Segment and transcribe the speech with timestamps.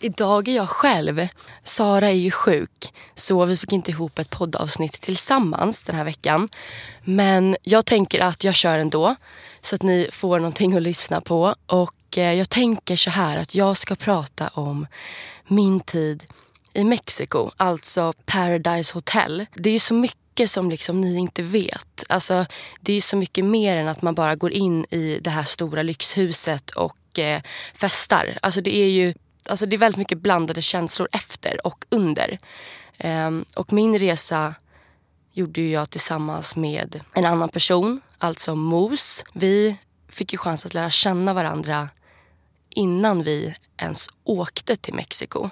[0.00, 1.28] Idag är jag själv.
[1.64, 6.48] Sara är ju sjuk så vi fick inte ihop ett poddavsnitt tillsammans den här veckan.
[7.04, 9.16] Men jag tänker att jag kör ändå
[9.60, 11.54] så att ni får någonting att lyssna på.
[11.66, 14.86] Och eh, jag tänker så här att jag ska prata om
[15.48, 16.24] min tid
[16.72, 19.46] i Mexiko, alltså Paradise Hotel.
[19.54, 22.04] Det är ju så mycket som liksom ni inte vet.
[22.08, 22.46] Alltså,
[22.80, 25.42] det är ju så mycket mer än att man bara går in i det här
[25.42, 27.42] stora lyxhuset och eh,
[27.74, 28.38] festar.
[28.42, 29.14] Alltså det är ju
[29.48, 32.38] alltså det är väldigt mycket blandade känslor efter och under.
[33.04, 34.54] Um, och min resa
[35.32, 39.24] gjorde jag tillsammans med en annan person, alltså Mos.
[39.32, 39.76] Vi
[40.08, 41.88] fick ju chans att lära känna varandra
[42.70, 45.50] innan vi ens åkte till Mexiko.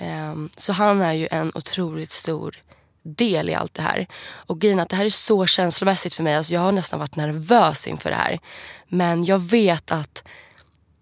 [0.00, 2.56] Um, så han är ju en otroligt stor
[3.02, 4.06] del i allt det här.
[4.32, 6.34] Och grejen att det här är så känslomässigt för mig.
[6.34, 8.38] Alltså jag har nästan varit nervös inför det här.
[8.88, 10.24] Men jag vet att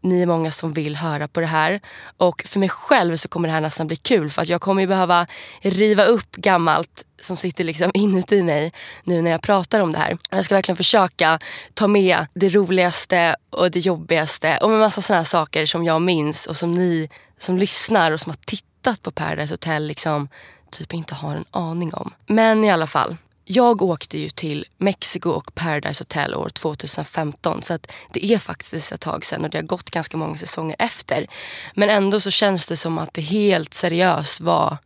[0.03, 1.81] ni är många som vill höra på det här.
[2.17, 4.83] Och för mig själv så kommer det här nästan bli kul för att jag kommer
[4.83, 5.27] ju behöva
[5.61, 8.73] riva upp gammalt som sitter liksom inuti mig
[9.05, 10.19] nu när jag pratar om det här.
[10.31, 11.39] Jag ska verkligen försöka
[11.75, 16.03] ta med det roligaste och det jobbigaste och med massa sådana här saker som jag
[16.03, 17.09] minns och som ni
[17.39, 20.29] som lyssnar och som har tittat på Paradise Hotel liksom
[20.71, 22.15] typ inte har en aning om.
[22.27, 27.75] Men i alla fall, jag åkte ju till Mexiko och Paradise Hotel år 2015 så
[27.75, 31.27] att det är faktiskt ett tag sedan och det har gått ganska många säsonger efter.
[31.75, 34.79] Men ändå så känns det som att det helt seriöst var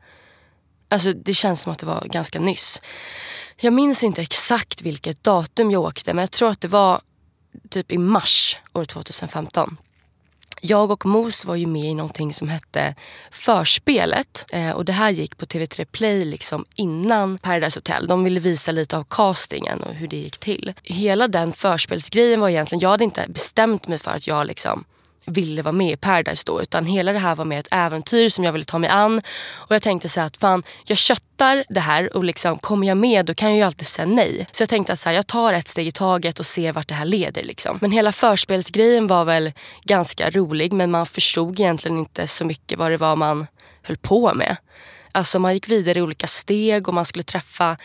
[0.88, 2.82] Alltså det känns som att det var ganska nyss.
[3.56, 7.00] Jag minns inte exakt vilket datum jag åkte men jag tror att det var
[7.70, 9.76] typ i mars år 2015
[10.60, 12.94] jag och Mos var ju med i någonting som hette
[13.30, 14.46] Förspelet.
[14.52, 18.06] Eh, och det här gick på TV3 Play liksom innan Paradise Hotel.
[18.06, 20.74] De ville visa lite av castingen och hur det gick till.
[20.82, 24.84] Hela den förspelsgrejen var egentligen, jag hade inte bestämt mig för att jag liksom
[25.26, 26.62] ville vara med i Paradise då.
[26.62, 29.22] Utan hela det här var mer ett äventyr som jag ville ta mig an.
[29.56, 33.26] Och jag tänkte så att fan, jag köttar det här och liksom kommer jag med
[33.26, 34.46] då kan jag ju alltid säga nej.
[34.52, 36.88] Så jag tänkte att så här, jag tar ett steg i taget och ser vart
[36.88, 37.42] det här leder.
[37.42, 37.78] Liksom.
[37.80, 39.52] Men hela förspelsgrejen var väl
[39.84, 43.46] ganska rolig men man förstod egentligen inte så mycket vad det var man
[43.82, 44.56] höll på med.
[45.16, 47.76] Alltså man gick vidare i olika steg och man skulle träffa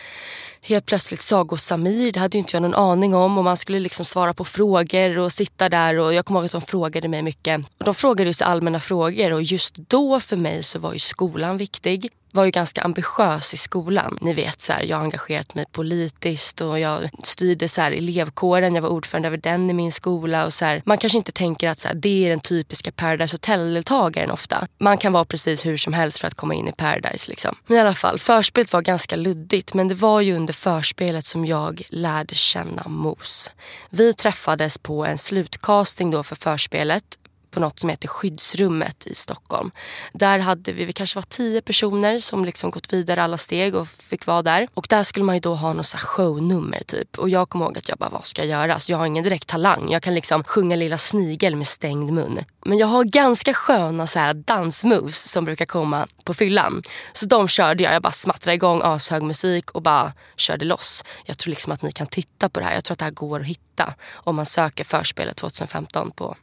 [0.62, 2.12] helt plötsligt Sago och Samir.
[2.12, 3.38] Det hade ju inte jag någon aning om.
[3.38, 5.98] Och man skulle liksom svara på frågor och sitta där.
[5.98, 7.60] Och jag kommer ihåg att de frågade mig mycket.
[7.78, 10.98] Och de frågade ju så allmänna frågor och just då för mig så var ju
[10.98, 14.18] skolan viktig var ju ganska ambitiös i skolan.
[14.20, 18.74] Ni vet, så här, jag har engagerat mig politiskt och jag styrde så här, elevkåren.
[18.74, 20.44] Jag var ordförande över den i min skola.
[20.44, 23.34] Och så här, man kanske inte tänker att så här, det är den typiska Paradise
[23.34, 24.68] Hotel-deltagaren ofta.
[24.78, 27.30] Man kan vara precis hur som helst för att komma in i Paradise.
[27.30, 27.56] Liksom.
[27.66, 29.74] Men i alla fall, förspelet var ganska luddigt.
[29.74, 33.50] Men det var ju under förspelet som jag lärde känna Mos.
[33.90, 37.04] Vi träffades på en slutcasting då för förspelet
[37.52, 39.70] på något som heter Skyddsrummet i Stockholm.
[40.12, 43.88] Där hade vi, vi kanske var tio personer som liksom gått vidare alla steg och
[43.88, 44.68] fick vara där.
[44.74, 47.18] Och där skulle man ju då ha något så shownummer typ.
[47.18, 48.74] Och jag kommer ihåg att jag bara, vad ska jag göra?
[48.74, 49.90] Alltså, jag har ingen direkt talang.
[49.90, 52.38] Jag kan liksom sjunga Lilla snigel med stängd mun.
[52.64, 56.82] Men jag har ganska sköna så här dansmoves som brukar komma på fyllan.
[57.12, 57.94] Så de körde jag.
[57.94, 61.04] Jag bara smattrade igång ashög musik och bara körde loss.
[61.24, 62.74] Jag tror liksom att ni kan titta på det här.
[62.74, 66.36] Jag tror att det här går att hitta om man söker förspelet 2015 på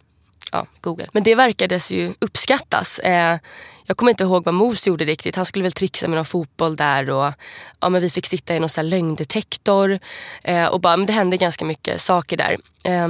[0.52, 1.08] ja, Google.
[1.14, 3.00] Men det verkades ju uppskattas.
[3.00, 3.40] Eh,
[3.86, 5.36] jag kommer inte ihåg vad Mos gjorde riktigt.
[5.36, 7.34] Han skulle väl trixa med någon fotboll där och
[7.80, 10.00] ja, men vi fick sitta i någon så lögndetektor.
[10.44, 12.58] Eh, och bara, men det hände ganska mycket saker där.
[12.84, 13.08] Eh,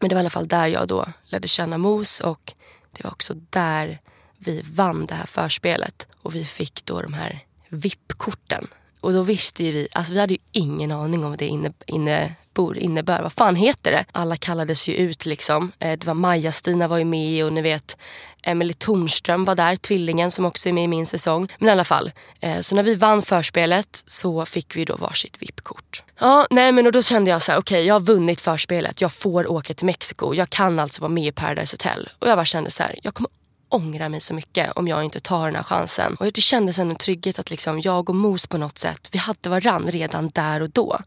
[0.00, 2.54] men det var i alla fall där jag då lärde känna Mos och
[2.92, 3.98] det var också där
[4.38, 8.66] vi vann det här förspelet och vi fick då de här VIP-korten.
[9.00, 11.46] Och då visste ju vi, alltså vi hade ju ingen aning om vad det
[11.86, 13.22] inne, innebor, innebär.
[13.22, 14.04] Vad fan heter det?
[14.12, 15.72] Alla kallades ju ut liksom.
[15.78, 17.96] Eh, det var Maja-Stina var ju med och ni vet
[18.42, 21.48] Emelie Tornström var där, tvillingen som också är med i min säsong.
[21.58, 25.42] Men i alla fall, eh, så när vi vann förspelet så fick vi då varsitt
[25.42, 26.04] VIP-kort.
[26.20, 29.00] Ja, nej men och då kände jag så här, okej okay, jag har vunnit förspelet,
[29.00, 32.08] jag får åka till Mexiko, jag kan alltså vara med i Paradise Hotel.
[32.18, 33.30] Och jag bara kände så här, jag kommer
[33.74, 36.14] ångra mig så mycket om jag inte tar den här chansen.
[36.14, 39.50] Och det kändes ändå trygghet att liksom jag och Mos på något sätt, vi hade
[39.50, 41.00] varann redan där och då.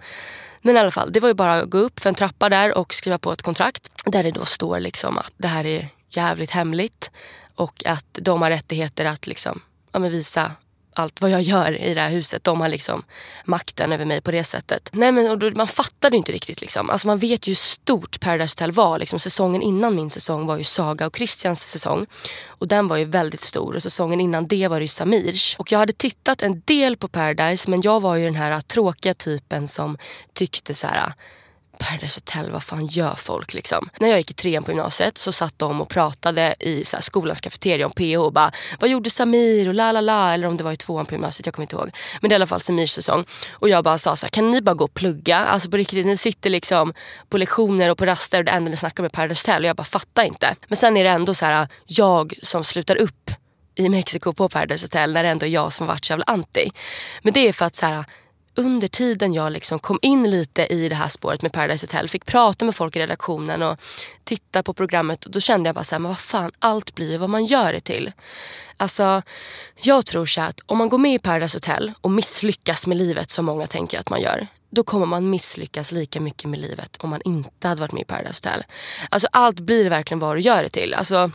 [0.62, 2.78] Men i alla fall, det var ju bara att gå upp för en trappa där
[2.78, 3.92] och skriva på ett kontrakt.
[4.06, 7.12] Där det då står liksom att det här är jävligt hemligt
[7.56, 9.62] och att de har rättigheter att liksom,
[9.92, 10.52] ja, visa
[11.00, 12.44] allt vad jag gör i det här huset.
[12.44, 13.04] De har liksom
[13.46, 14.90] makten över mig på det sättet.
[14.94, 16.90] Nej men och då, man fattade inte riktigt liksom.
[16.90, 19.00] Alltså man vet ju hur stort Paradise Hotel var.
[19.00, 22.06] Liksom, säsongen innan min säsong var ju Saga och Christians säsong.
[22.48, 23.76] Och den var ju väldigt stor.
[23.76, 25.56] Och säsongen innan det var det ju Samirs.
[25.60, 29.14] Och jag hade tittat en del på Paradise men jag var ju den här tråkiga
[29.14, 29.98] typen som
[30.34, 31.14] tyckte så här
[31.80, 33.90] Paradise Hotel, vad fan gör folk liksom?
[34.00, 37.02] När jag gick i trean på gymnasiet så satt de och pratade i så här,
[37.02, 40.58] skolans kafeteria om PH och bara Vad gjorde Samir och la la la eller om
[40.58, 41.92] det var i tvåan på gymnasiet, jag kommer inte ihåg.
[42.22, 43.26] Men det är i alla fall Samirs säsong.
[43.52, 45.38] Och jag bara sa så här, kan ni bara gå och plugga?
[45.38, 46.94] Alltså på riktigt, ni sitter liksom
[47.30, 49.70] på lektioner och på raster och det enda ni snackar om är Paradise Hotel och
[49.70, 50.56] jag bara fattar inte.
[50.68, 53.32] Men sen är det ändå så här, jag som slutar upp
[53.76, 56.26] i Mexiko på Paradise Hotel när det ändå är jag som har varit så jävla
[56.28, 56.72] anti.
[57.22, 58.06] Men det är för att så här,
[58.58, 62.26] under tiden jag liksom kom in lite i det här spåret med Paradise Hotel, fick
[62.26, 63.80] prata med folk i redaktionen och
[64.24, 65.22] titta på programmet.
[65.22, 68.12] Då kände jag bara såhär, men vad fan, allt blir vad man gör det till.
[68.78, 69.22] Alltså,
[69.82, 73.30] jag tror så att om man går med i Paradise Hotel och misslyckas med livet
[73.30, 74.48] som många tänker att man gör.
[74.70, 78.06] Då kommer man misslyckas lika mycket med livet om man inte hade varit med i
[78.06, 78.64] Paradise Hotel.
[79.10, 80.94] Alltså allt blir verkligen vad du gör det till.
[80.94, 81.32] Alltså,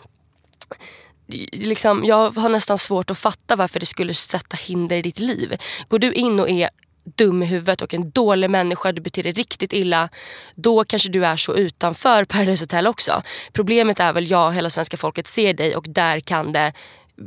[1.52, 5.56] liksom, jag har nästan svårt att fatta varför det skulle sätta hinder i ditt liv.
[5.88, 6.70] Går du in och är
[7.04, 10.08] dum i huvudet och en dålig människa, du beter dig riktigt illa.
[10.54, 13.22] Då kanske du är så utanför Paradise Hotel också.
[13.52, 16.72] Problemet är väl, jag och hela svenska folket ser dig och där kan det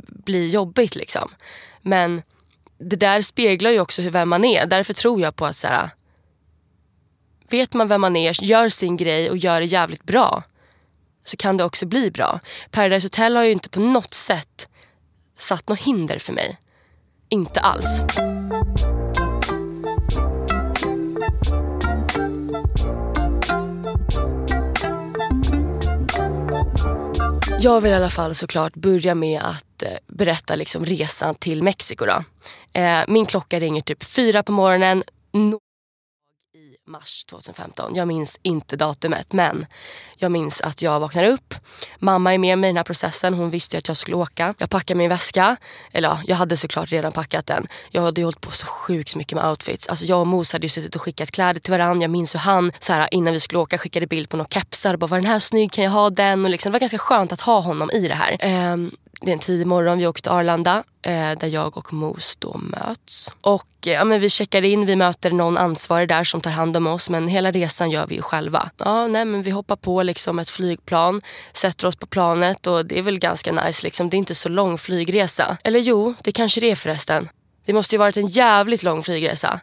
[0.08, 1.30] bli jobbigt liksom.
[1.82, 2.22] Men
[2.78, 4.66] det där speglar ju också hur vem man är.
[4.66, 5.90] Därför tror jag på att så här,
[7.48, 10.42] vet man vem man är, gör sin grej och gör det jävligt bra
[11.24, 12.40] så kan det också bli bra.
[12.70, 14.68] Paradise Hotel har ju inte på något sätt
[15.38, 16.58] satt något hinder för mig.
[17.28, 18.02] Inte alls.
[27.66, 32.06] Jag vill i alla fall såklart börja med att eh, berätta liksom resan till Mexiko.
[32.06, 32.24] Då.
[32.80, 35.02] Eh, min klocka ringer typ fyra på morgonen
[36.88, 37.94] mars 2015.
[37.94, 39.66] Jag minns inte datumet men
[40.16, 41.54] jag minns att jag vaknar upp.
[41.98, 43.34] Mamma är med mig i den här processen.
[43.34, 44.54] Hon visste ju att jag skulle åka.
[44.58, 45.56] Jag packar min väska.
[45.92, 47.66] Eller ja, jag hade såklart redan packat den.
[47.90, 49.88] Jag hade ju hållit på så sjukt mycket med outfits.
[49.88, 52.04] Alltså jag och Mos hade ju suttit och skickat kläder till varandra.
[52.04, 54.96] Jag minns hur han så här, innan vi skulle åka skickade bild på några kepsar.
[54.96, 55.72] Bara, var den här snygg?
[55.72, 56.44] Kan jag ha den?
[56.44, 58.72] Och liksom, det var ganska skönt att ha honom i det här.
[58.72, 58.90] Um,
[59.20, 62.58] det är en tidig morgon, vi åker till Arlanda eh, där jag och Mos då
[62.58, 63.34] möts.
[63.40, 66.76] Och eh, ja, men vi checkar in, vi möter någon ansvarig där som tar hand
[66.76, 68.70] om oss men hela resan gör vi ju själva.
[68.76, 71.22] Ja, nej, men vi hoppar på liksom ett flygplan,
[71.52, 73.84] sätter oss på planet och det är väl ganska nice.
[73.84, 74.10] Liksom.
[74.10, 75.56] Det är inte så lång flygresa.
[75.64, 77.28] Eller jo, det kanske det är förresten.
[77.66, 79.60] Det måste ju varit en jävligt lång flygresa.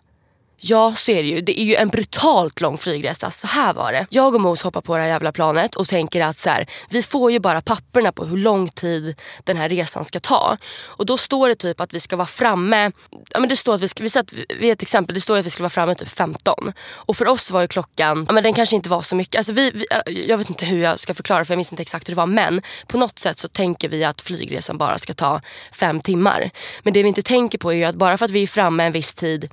[0.57, 1.41] Ja, så är det ju.
[1.41, 3.31] Det är ju en brutalt lång flygresa.
[3.31, 4.07] Så här var det.
[4.09, 7.03] Jag och Mos hoppar på det här jävla planet och tänker att så här, vi
[7.03, 10.57] får ju bara papperna på hur lång tid den här resan ska ta.
[10.87, 12.91] Och då står det typ att vi ska vara framme,
[13.29, 15.45] ja men det står att vi ska, vi att, vi ett exempel, det står att
[15.45, 16.73] vi ska vara framme typ 15.
[16.93, 19.53] Och för oss var ju klockan, ja men den kanske inte var så mycket, alltså
[19.53, 19.85] vi, vi,
[20.27, 22.25] jag vet inte hur jag ska förklara för jag minns inte exakt hur det var.
[22.25, 25.41] Men på något sätt så tänker vi att flygresan bara ska ta
[25.71, 26.49] fem timmar.
[26.83, 28.83] Men det vi inte tänker på är ju att bara för att vi är framme
[28.83, 29.49] en viss tid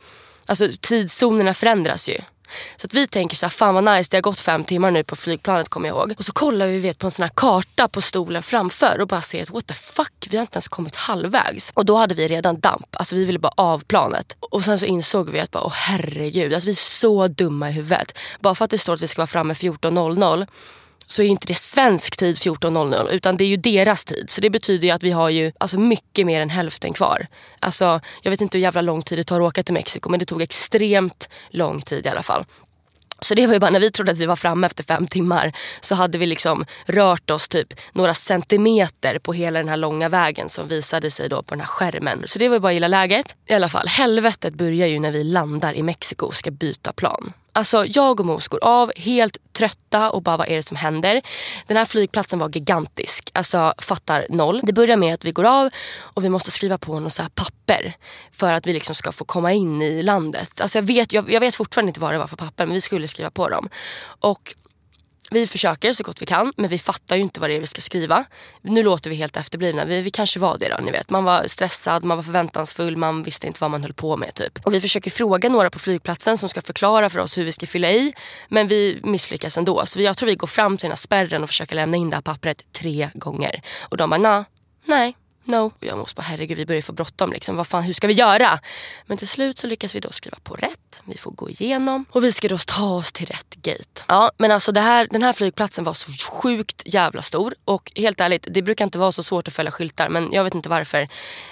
[0.46, 2.18] Alltså tidszonerna förändras ju.
[2.76, 5.04] Så att vi tänker så här, fan vad nice, det har gått fem timmar nu
[5.04, 6.14] på flygplanet kommer jag ihåg.
[6.18, 9.20] Och så kollar vi vet, på en sån här karta på stolen framför och bara
[9.20, 11.72] ser att what the fuck, vi har inte ens kommit halvvägs.
[11.74, 14.36] Och då hade vi redan damp, alltså vi ville bara av planet.
[14.40, 17.72] Och sen så insåg vi att bara, åh herregud, alltså vi är så dumma i
[17.72, 18.18] huvudet.
[18.40, 20.46] Bara för att det står att vi ska vara framme 14.00
[21.12, 24.30] så är ju inte det svensk tid 14.00 utan det är ju deras tid.
[24.30, 27.26] Så det betyder ju att vi har ju alltså mycket mer än hälften kvar.
[27.60, 30.18] Alltså, jag vet inte hur jävla lång tid det tar att åka till Mexiko men
[30.18, 32.44] det tog extremt lång tid i alla fall.
[33.20, 35.52] Så det var ju bara när vi trodde att vi var framme efter fem timmar
[35.80, 40.48] så hade vi liksom rört oss typ några centimeter på hela den här långa vägen
[40.48, 42.22] som visade sig då på den här skärmen.
[42.26, 43.36] Så det var ju bara att gilla läget.
[43.46, 47.32] I alla fall, helvetet börjar ju när vi landar i Mexiko och ska byta plan.
[47.52, 51.22] Alltså jag och Mos går av helt trötta och bara vad är det som händer?
[51.66, 53.30] Den här flygplatsen var gigantisk.
[53.34, 54.60] Alltså fattar noll.
[54.62, 57.94] Det börjar med att vi går av och vi måste skriva på något så papper
[58.32, 60.60] för att vi liksom ska få komma in i landet.
[60.60, 62.80] Alltså jag, vet, jag, jag vet fortfarande inte vad det var för papper men vi
[62.80, 63.68] skulle skriva på dem.
[64.04, 64.54] Och
[65.30, 67.66] vi försöker så gott vi kan men vi fattar ju inte vad det är vi
[67.66, 68.24] ska skriva.
[68.62, 69.84] Nu låter vi helt efterblivna.
[69.84, 70.84] Vi, vi kanske var det då.
[70.84, 71.10] Ni vet.
[71.10, 74.34] Man var stressad, man var förväntansfull, man visste inte vad man höll på med.
[74.34, 74.58] typ.
[74.66, 77.66] Och Vi försöker fråga några på flygplatsen som ska förklara för oss hur vi ska
[77.66, 78.12] fylla i.
[78.48, 79.86] Men vi misslyckas ändå.
[79.86, 82.16] Så jag tror vi går fram till den här spärren och försöker lämna in det
[82.16, 83.62] här pappret tre gånger.
[83.88, 84.44] Och de bara, nah,
[84.84, 85.64] nej, no.
[85.66, 87.32] Och jag måste bara, herregud vi börjar få bråttom.
[87.32, 87.56] Liksom.
[87.56, 88.60] Vad fan, hur ska vi göra?
[89.06, 91.02] Men till slut så lyckas vi då skriva på rätt.
[91.04, 94.04] Vi får gå igenom och vi ska då ta oss till rätt gate.
[94.08, 97.54] Ja, men alltså här, den här flygplatsen var så sjukt jävla stor.
[97.64, 100.08] Och helt ärligt, det brukar inte vara så svårt att följa skyltar.
[100.08, 101.08] Men jag vet inte varför.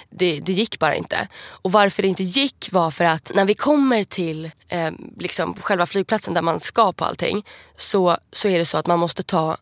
[0.09, 1.27] Det, det gick bara inte.
[1.45, 5.85] Och varför det inte gick var för att när vi kommer till eh, liksom själva
[5.85, 7.45] flygplatsen där man ska på allting.
[7.77, 9.57] Så, så är det så att man måste ta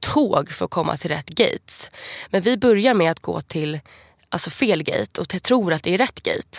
[0.00, 1.90] tåg för att komma till rätt gates.
[2.30, 3.80] Men vi börjar med att gå till
[4.30, 6.58] alltså fel gate och tror att det är rätt gate.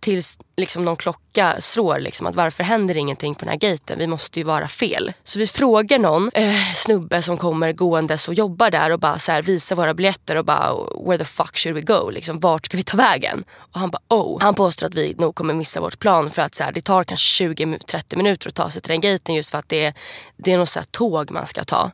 [0.00, 3.98] Tills liksom någon klocka slår liksom att varför händer ingenting på den här gaten?
[3.98, 5.12] Vi måste ju vara fel.
[5.24, 9.32] Så vi frågar någon eh, snubbe som kommer gåendes och jobbar där och bara så
[9.32, 10.74] här, visar våra biljetter och bara
[11.06, 12.10] where the fuck should we go?
[12.10, 13.44] Liksom, vart ska vi ta vägen?
[13.50, 14.42] Och han bara oh.
[14.42, 17.04] Han påstår att vi nog kommer missa vårt plan för att så här, det tar
[17.04, 19.94] kanske 20-30 minuter att ta sig till den gaten just för att det är,
[20.36, 21.90] det är något så här tåg man ska ta.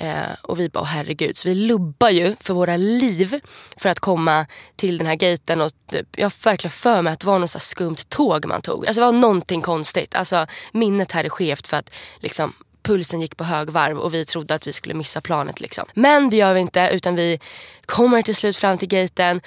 [0.00, 1.36] Eh, och vi bara, herregud.
[1.36, 3.40] Så vi lubbar ju för våra liv
[3.76, 5.60] för att komma till den här gaten.
[5.60, 8.62] Och typ, jag har verkligen för mig att det var något så skumt tåg man
[8.62, 8.86] tog.
[8.86, 10.14] Alltså det var någonting konstigt.
[10.14, 14.54] Alltså minnet här är skevt för att liksom pulsen gick på högvarv och vi trodde
[14.54, 15.60] att vi skulle missa planet.
[15.60, 15.86] Liksom.
[15.94, 17.40] Men det gör vi inte utan vi
[17.86, 19.40] kommer till slut fram till gaten.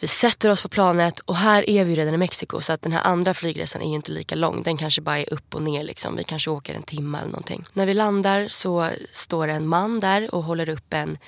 [0.00, 2.92] Vi sätter oss på planet och här är vi redan i Mexiko så att den
[2.92, 4.62] här andra flygresan är ju inte lika lång.
[4.62, 6.16] Den kanske bara är upp och ner liksom.
[6.16, 7.64] Vi kanske åker en timme eller någonting.
[7.72, 11.18] När vi landar så står en man där och håller upp en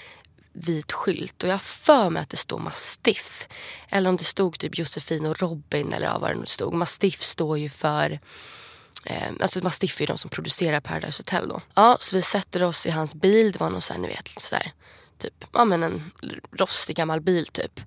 [0.52, 3.48] vit skylt och jag har för mig att det står Mastiff.
[3.88, 6.74] Eller om det stod typ Josefin och Robin eller vad det nu stod.
[6.74, 8.20] Mastiff står ju för
[9.06, 11.60] Eh, alltså Mastiff är de som producerar Paradise Hotel då.
[11.74, 13.52] Ja, så vi sätter oss i hans bil.
[13.52, 14.72] Det var någon sån här, ni vet, så här,
[15.18, 16.10] typ, ja men en
[16.56, 17.80] rostig gammal bil typ.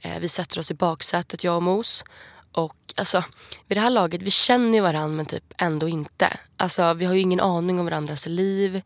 [0.00, 2.04] Eh, vi sätter oss i baksätet, jag och Mos.
[2.52, 3.24] Och alltså,
[3.68, 6.36] vid det här laget, vi känner ju varandra men typ ändå inte.
[6.56, 8.82] Alltså, vi har ju ingen aning om varandras liv.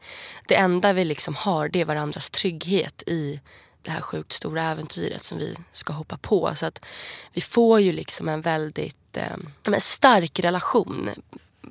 [0.49, 3.40] Det enda vi liksom har det är varandras trygghet i
[3.83, 6.55] det här sjukt stora äventyret som vi ska hoppa på.
[6.55, 6.85] Så att
[7.33, 11.11] vi får ju liksom en väldigt eh, stark relation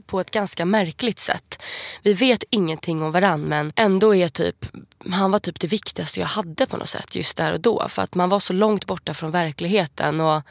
[0.07, 1.61] på ett ganska märkligt sätt.
[2.01, 4.65] Vi vet ingenting om varandra men ändå är typ
[5.11, 7.87] han var typ det viktigaste jag hade på något sätt just där och då.
[7.89, 10.21] För att man var så långt borta från verkligheten.
[10.21, 10.41] Och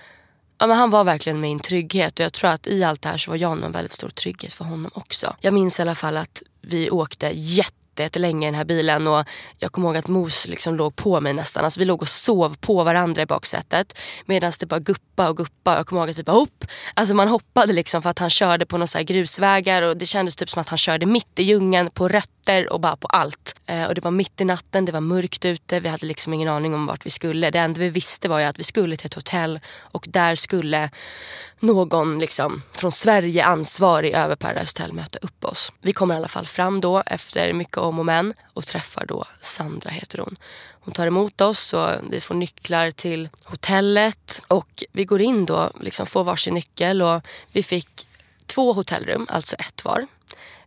[0.59, 3.19] ja, men Han var verkligen min trygghet och jag tror att i allt det här
[3.19, 5.37] så var jag nog en väldigt stor trygghet för honom också.
[5.41, 9.25] Jag minns i alla fall att vi åkte jätte jättelänge i den här bilen och
[9.59, 11.65] jag kommer ihåg att Mos liksom låg på mig nästan.
[11.65, 15.77] Alltså vi låg och sov på varandra i baksätet medan det bara guppa och guppa.
[15.77, 16.65] Jag kommer ihåg att vi bara hopp.
[16.95, 20.51] Alltså man hoppade liksom för att han körde på några grusvägar och det kändes typ
[20.51, 23.54] som att han körde mitt i djungeln på rötter och bara på allt.
[23.67, 26.49] Eh, och det var mitt i natten, det var mörkt ute, vi hade liksom ingen
[26.49, 27.51] aning om vart vi skulle.
[27.51, 30.91] Det enda vi visste var ju att vi skulle till ett hotell och där skulle
[31.61, 35.73] någon liksom från Sverige ansvarig över Paradise Hotel möta upp oss.
[35.81, 39.25] Vi kommer i alla fall fram då efter mycket om och men och träffar då
[39.41, 40.37] Sandra heter hon.
[40.81, 45.71] Hon tar emot oss och vi får nycklar till hotellet och vi går in då,
[45.81, 47.21] liksom får varsin nyckel och
[47.53, 48.07] vi fick
[48.47, 50.07] två hotellrum, alltså ett var.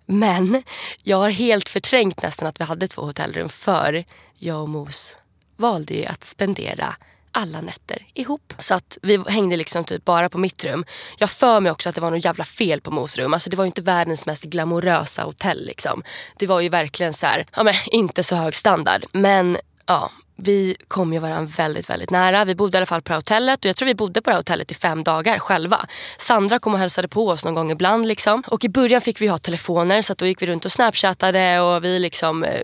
[0.08, 0.64] Men
[1.04, 4.06] jag har helt förträngt nästan att vi hade två hotellrum för
[4.40, 5.18] jag och Mos
[5.58, 6.96] valde ju att spendera
[7.32, 8.54] alla nätter ihop.
[8.58, 10.86] Så att vi hängde liksom typ bara på mitt rum.
[11.18, 13.34] Jag för mig också att det var något jävla fel på Mos rum.
[13.34, 16.04] Alltså det var ju inte världens mest glamorösa hotell liksom.
[16.38, 19.06] Det var ju verkligen så här, ja men inte så hög standard.
[19.12, 22.46] Men ja, vi kom ju varandra väldigt, väldigt nära.
[22.46, 24.30] Vi bodde i alla fall på det här hotellet och jag tror vi bodde på
[24.30, 25.88] det här hotellet i fem dagar själva.
[26.18, 28.44] Sandra kom och hälsade på oss någon gång ibland liksom.
[28.48, 31.60] Och i början fick vi ha telefoner så att då gick vi runt och snapchattade
[31.60, 32.62] och vi liksom eh,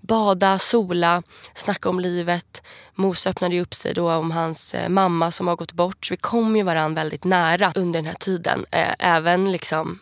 [0.00, 1.22] bada, sola,
[1.54, 2.62] snacka om livet.
[2.94, 6.06] Mose öppnade ju upp sig då om hans eh, mamma som har gått bort.
[6.06, 8.64] Så vi kom ju varandra väldigt nära under den här tiden.
[8.70, 9.98] Eh, även liksom,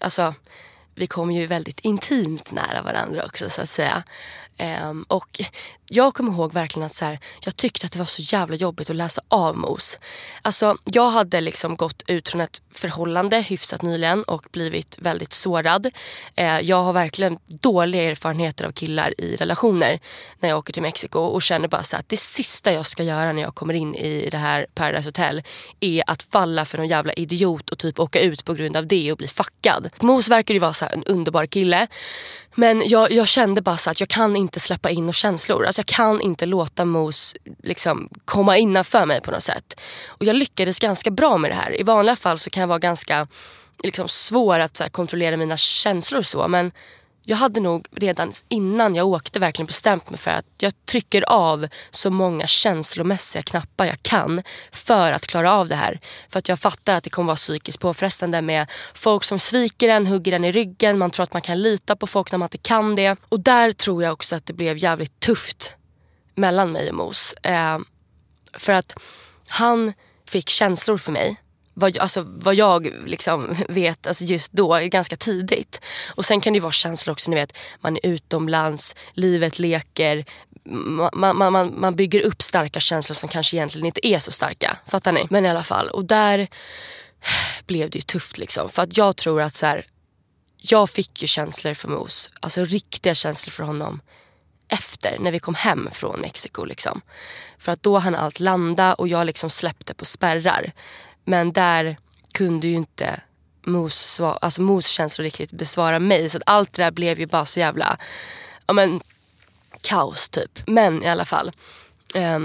[0.00, 0.34] alltså
[0.94, 4.02] vi kom ju väldigt intimt nära varandra också så att säga.
[4.90, 5.40] Um, och
[5.90, 8.90] jag kommer ihåg verkligen att så här, jag tyckte att det var så jävla jobbigt
[8.90, 9.98] att läsa av Mos.
[10.42, 15.86] Alltså, jag hade liksom gått ut från ett förhållande hyfsat nyligen och blivit väldigt sårad.
[16.40, 20.00] Uh, jag har verkligen dåliga erfarenheter av killar i relationer
[20.40, 23.32] när jag åker till Mexiko och känner bara så att det sista jag ska göra
[23.32, 25.42] när jag kommer in i det här Paradise Hotel
[25.80, 29.12] är att falla för någon jävla idiot och typ åka ut på grund av det
[29.12, 29.90] och bli fuckad.
[30.00, 31.86] Mos verkar ju vara så en underbar kille.
[32.54, 35.66] Men jag, jag kände bara så att jag kan inte släppa in några känslor.
[35.66, 39.80] Alltså jag kan inte låta Mos liksom komma innanför mig på något sätt.
[40.06, 41.80] Och jag lyckades ganska bra med det här.
[41.80, 43.28] I vanliga fall så kan jag vara ganska
[43.82, 46.48] liksom, svår att här, kontrollera mina känslor så.
[46.48, 46.72] Men
[47.24, 51.68] jag hade nog redan innan jag åkte verkligen bestämt mig för att jag trycker av
[51.90, 56.00] så många känslomässiga knappar jag kan för att klara av det här.
[56.28, 60.06] För att jag fattar att det kommer vara psykiskt påfrestande med folk som sviker en,
[60.06, 62.58] hugger en i ryggen, man tror att man kan lita på folk när man inte
[62.58, 63.16] kan det.
[63.28, 65.76] Och där tror jag också att det blev jävligt tufft
[66.34, 67.32] mellan mig och Mos.
[67.32, 67.78] Eh,
[68.52, 68.94] för att
[69.48, 69.92] han
[70.28, 71.36] fick känslor för mig
[71.74, 75.80] vad, alltså, vad jag liksom vet alltså just då, ganska tidigt.
[76.14, 80.24] Och sen kan det vara känslor också, ni vet, man är utomlands, livet leker.
[80.64, 84.78] Man, man, man, man bygger upp starka känslor som kanske egentligen inte är så starka.
[84.86, 85.26] Fattar ni?
[85.30, 86.48] Men i alla fall, och där
[87.66, 88.68] blev det ju tufft liksom.
[88.68, 89.86] För att jag tror att så här,
[90.56, 94.00] jag fick ju känslor för Mos, alltså riktiga känslor för honom
[94.68, 96.64] efter, när vi kom hem från Mexiko.
[96.64, 97.00] Liksom.
[97.58, 100.72] För att då hann allt landa och jag liksom släppte på spärrar.
[101.24, 101.98] Men där
[102.32, 103.20] kunde ju inte
[103.66, 106.30] Mos, alltså Mos känslor riktigt besvara mig.
[106.30, 107.98] Så att allt det där blev ju bara så jävla
[108.66, 109.00] ja, men,
[109.80, 110.60] kaos typ.
[110.66, 111.52] Men i alla fall.
[112.14, 112.38] Eh,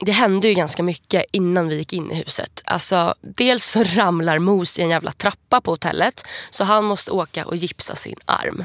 [0.00, 2.62] det hände ju ganska mycket innan vi gick in i huset.
[2.64, 7.46] Alltså, dels så ramlar Mos i en jävla trappa på hotellet så han måste åka
[7.46, 8.64] och gipsa sin arm.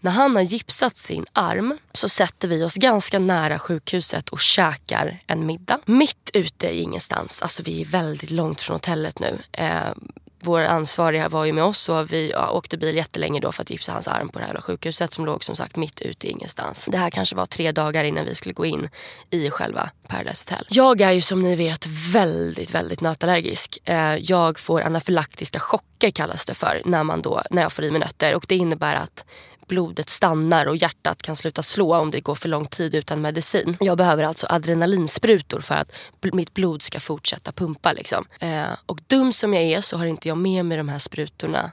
[0.00, 5.18] När han har gipsat sin arm så sätter vi oss ganska nära sjukhuset och käkar
[5.26, 5.80] en middag.
[5.86, 9.38] Mitt ute i ingenstans, alltså vi är väldigt långt från hotellet nu.
[9.52, 9.92] Eh,
[10.40, 13.70] vår ansvariga var ju med oss och vi ja, åkte bil jättelänge då för att
[13.70, 16.88] gipsa hans arm på det här sjukhuset som låg som sagt mitt ute i ingenstans.
[16.92, 18.88] Det här kanske var tre dagar innan vi skulle gå in
[19.30, 20.66] i själva Paradise Hotel.
[20.70, 23.78] Jag är ju som ni vet väldigt, väldigt nötallergisk.
[23.84, 27.90] Eh, jag får anafylaktiska chocker kallas det för när, man då, när jag får i
[27.90, 29.24] mig nötter och det innebär att
[29.68, 33.76] blodet stannar och hjärtat kan sluta slå om det går för lång tid utan medicin.
[33.80, 35.92] Jag behöver alltså adrenalinsprutor för att
[36.32, 37.92] mitt blod ska fortsätta pumpa.
[37.92, 38.24] Liksom.
[38.40, 41.70] Eh, och dum som jag är så har inte jag med mig de här sprutorna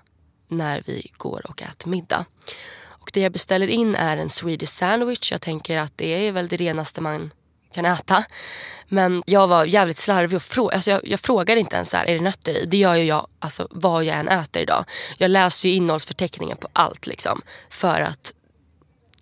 [0.47, 2.25] när vi går och äter middag.
[2.87, 5.31] Och det jag beställer in är en Swedish sandwich.
[5.31, 7.31] Jag tänker att det är väl det renaste man
[7.75, 8.23] kan äta.
[8.87, 12.13] Men jag var jävligt slarvig och frå alltså jag, jag frågade inte ens här, är
[12.13, 12.65] det nötter i.
[12.65, 14.85] Det gör ju jag alltså, vad jag än äter idag.
[15.17, 17.41] Jag läser ju innehållsförteckningen på allt liksom.
[17.69, 18.33] För att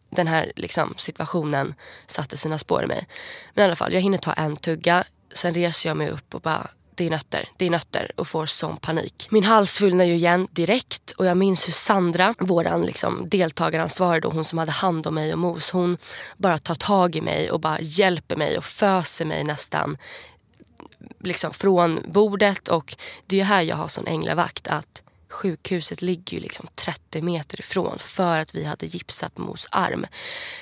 [0.10, 1.76] den här liksom, situationen
[2.08, 3.08] satte sina spår i mig.
[3.54, 5.04] Men i alla fall, jag hinner ta en tugga.
[5.34, 8.46] Sen reser jag mig upp och bara det är nötter, det är nötter och får
[8.46, 9.28] sån panik.
[9.30, 14.30] Min hals svullnar ju igen direkt och jag minns hur Sandra, våran liksom deltagaransvarig då,
[14.30, 15.98] hon som hade hand om mig och Mos, hon
[16.38, 19.98] bara tar tag i mig och bara hjälper mig och föser mig nästan
[21.20, 25.04] liksom från bordet och det är ju här jag har sån änglavakt att
[25.34, 30.06] sjukhuset ligger ju liksom 30 meter ifrån för att vi hade gipsat Mos arm.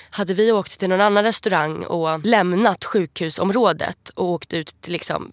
[0.10, 5.32] Hade vi åkt till någon annan restaurang och lämnat sjukhusområdet och åkt ut till liksom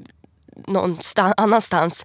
[0.66, 0.98] någon
[1.36, 2.04] annanstans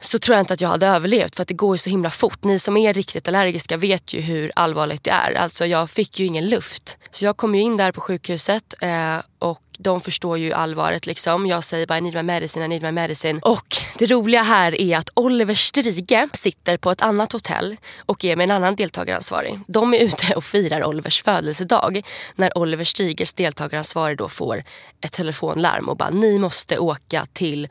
[0.00, 2.10] så tror jag inte att jag hade överlevt för att det går ju så himla
[2.10, 2.44] fort.
[2.44, 5.34] Ni som är riktigt allergiska vet ju hur allvarligt det är.
[5.34, 6.98] Alltså jag fick ju ingen luft.
[7.10, 11.46] Så jag kom ju in där på sjukhuset eh, och de förstår ju allvaret liksom.
[11.46, 13.40] Jag säger bara I need my medicine, I need my medicine.
[13.42, 13.66] Och
[13.98, 18.44] det roliga här är att Oliver Strige sitter på ett annat hotell och är med
[18.44, 19.60] en annan deltagaransvarig.
[19.66, 22.02] De är ute och firar Olivers födelsedag
[22.34, 24.64] när Oliver Striges deltagaransvarig då får
[25.00, 27.68] ett telefonlarm och bara ni måste åka till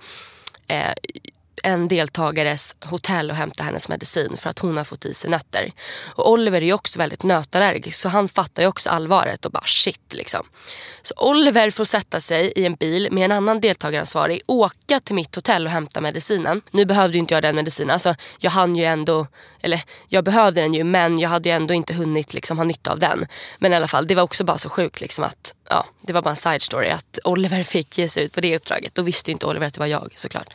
[0.68, 0.94] eh,
[1.64, 5.72] en deltagares hotell och hämta hennes medicin för att hon har fått i sig nötter.
[6.06, 9.66] Och Oliver är ju också väldigt nötallergisk så han fattar ju också allvaret och bara
[9.66, 10.46] shit liksom.
[11.02, 15.36] Så Oliver får sätta sig i en bil med en annan deltagaransvarig, åka till mitt
[15.36, 16.62] hotell och hämta medicinen.
[16.72, 19.28] Nu behövde ju inte jag den medicinen, alltså jag hann ju ändå,
[19.62, 22.92] eller jag behövde den ju men jag hade ju ändå inte hunnit liksom ha nytta
[22.92, 23.28] av den.
[23.60, 26.22] Men i alla fall, det var också bara så sjukt liksom att, ja, det var
[26.22, 28.96] bara en side story att Oliver fick ge sig ut på det uppdraget.
[28.96, 30.54] Då visste ju inte Oliver att det var jag såklart.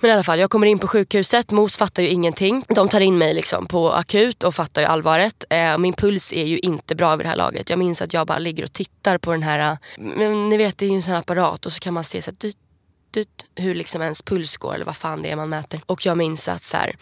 [0.00, 1.50] Men i alla fall, jag kommer in på sjukhuset.
[1.50, 2.64] Mos fattar ju ingenting.
[2.68, 5.44] De tar in mig liksom på akut och fattar ju allvaret.
[5.50, 7.70] Eh, min puls är ju inte bra vid det här laget.
[7.70, 10.78] Jag minns att jag bara ligger och tittar på den här, eh, men ni vet
[10.78, 12.56] det är ju en sån här apparat och så kan man se så här, dyt,
[13.10, 15.80] dyt, hur liksom ens puls går eller vad fan det är man mäter.
[15.86, 16.96] Och jag minns att så här,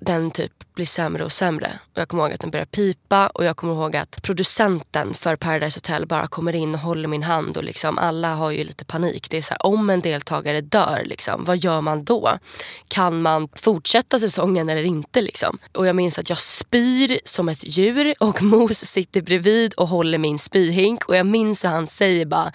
[0.00, 1.78] den typ blir sämre och sämre.
[1.92, 5.36] Och jag kommer ihåg att den börjar pipa och jag kommer ihåg att producenten för
[5.36, 8.84] Paradise Hotel bara kommer in och håller min hand och liksom alla har ju lite
[8.84, 9.30] panik.
[9.30, 12.38] Det är så här, om en deltagare dör, liksom, vad gör man då?
[12.88, 15.22] Kan man fortsätta säsongen eller inte?
[15.22, 15.58] Liksom?
[15.72, 20.18] Och jag minns att jag spyr som ett djur och Mos sitter bredvid och håller
[20.18, 22.52] min spyhink och jag minns hur han säger bara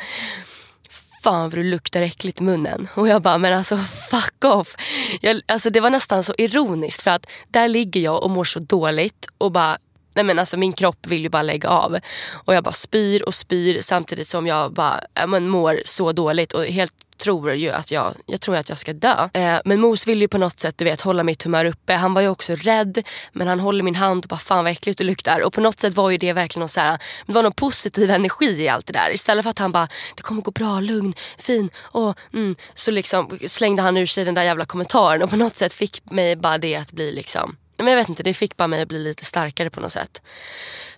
[1.23, 2.87] fan vad du luktar äckligt i munnen.
[2.95, 3.77] Och jag bara, men alltså
[4.11, 4.75] fuck off.
[5.21, 8.59] Jag, alltså det var nästan så ironiskt för att där ligger jag och mår så
[8.59, 9.77] dåligt och bara
[10.15, 11.99] Nej men alltså min kropp vill ju bara lägga av.
[12.31, 16.53] Och jag bara spyr och spyr samtidigt som jag bara ja, men mår så dåligt
[16.53, 19.29] och helt tror ju att jag, jag tror att jag ska dö.
[19.33, 21.93] Eh, men Mos vill ju på något sätt du vet, hålla mitt humör uppe.
[21.93, 24.97] Han var ju också rädd men han håller min hand och bara fan vad äckligt
[24.97, 25.39] du luktar.
[25.39, 28.09] Och på något sätt var ju det verkligen någon, så här, det var någon positiv
[28.09, 29.13] energi i allt det där.
[29.13, 31.69] Istället för att han bara det kommer gå bra, lugn, fin.
[31.81, 35.55] Och, mm, så liksom slängde han ur sig den där jävla kommentaren och på något
[35.55, 38.67] sätt fick mig bara det att bli liksom men jag vet inte, det fick bara
[38.67, 40.21] mig att bli lite starkare på något sätt.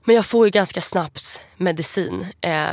[0.03, 2.27] Men jag får ju ganska snabbt medicin.
[2.41, 2.69] Eh,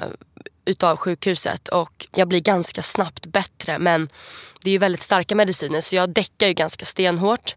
[0.64, 4.09] utav sjukhuset och jag blir ganska snabbt bättre men
[4.62, 7.57] det är ju väldigt starka mediciner så jag däckar ju ganska stenhårt.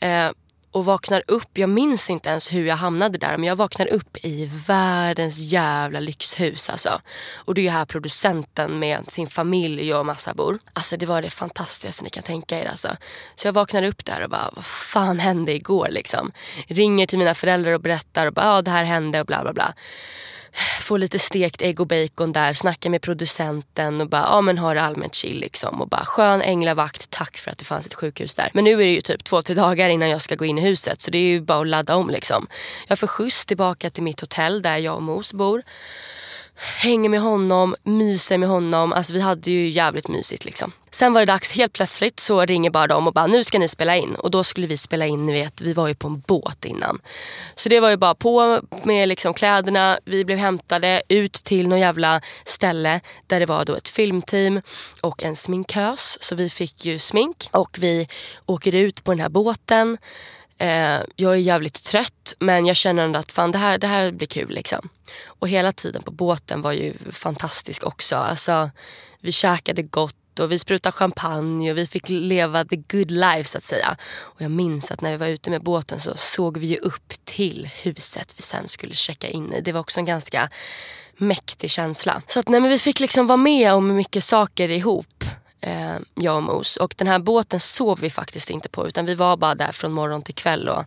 [0.00, 0.30] Eh,
[0.72, 4.16] och vaknar upp, jag minns inte ens hur jag hamnade där men jag vaknar upp
[4.24, 7.00] i världens jävla lyxhus alltså.
[7.34, 10.58] Och det är ju här producenten med sin familj och massa bor.
[10.72, 12.88] Alltså det var det fantastiskaste ni kan tänka er alltså.
[13.34, 16.32] Så jag vaknar upp där och bara, vad fan hände igår liksom?
[16.66, 19.52] Ringer till mina föräldrar och berättar och bara, ja det här hände och bla bla
[19.52, 19.74] bla
[20.80, 24.74] få lite stekt ägg och bacon där, snacka med producenten och bara ja men ha
[24.74, 25.80] det allmänt chill liksom.
[25.80, 28.50] Och bara skön änglavakt, tack för att det fanns ett sjukhus där.
[28.54, 30.62] Men nu är det ju typ två, tre dagar innan jag ska gå in i
[30.62, 32.46] huset så det är ju bara att ladda om liksom.
[32.86, 35.62] Jag får skjuts tillbaka till mitt hotell där jag och Mos bor
[36.60, 38.92] hänger med honom, myser med honom.
[38.92, 40.72] Alltså vi hade ju jävligt mysigt liksom.
[40.92, 43.68] Sen var det dags, helt plötsligt så ringer bara de och bara nu ska ni
[43.68, 44.14] spela in.
[44.14, 46.98] Och då skulle vi spela in, ni vet vi var ju på en båt innan.
[47.54, 51.80] Så det var ju bara på med liksom kläderna, vi blev hämtade ut till någon
[51.80, 54.60] jävla ställe där det var då ett filmteam
[55.02, 56.18] och en sminkös.
[56.20, 58.08] Så vi fick ju smink och vi
[58.46, 59.98] åker ut på den här båten.
[60.60, 64.12] Eh, jag är jävligt trött men jag känner ändå att fan det här, det här
[64.12, 64.88] blir kul liksom.
[65.26, 68.16] Och hela tiden på båten var ju fantastisk också.
[68.16, 68.70] Alltså,
[69.20, 73.58] vi käkade gott och vi sprutade champagne och vi fick leva the good life så
[73.58, 73.96] att säga.
[74.18, 77.12] Och jag minns att när vi var ute med båten så såg vi ju upp
[77.24, 79.60] till huset vi sen skulle checka in i.
[79.60, 80.50] Det var också en ganska
[81.16, 82.22] mäktig känsla.
[82.26, 85.19] Så att nej, men vi fick liksom vara med om mycket saker ihop
[85.60, 86.76] eh, jag och Mos.
[86.76, 89.92] Och den här båten sov vi faktiskt inte på utan vi var bara där från
[89.92, 90.84] morgon till kväll och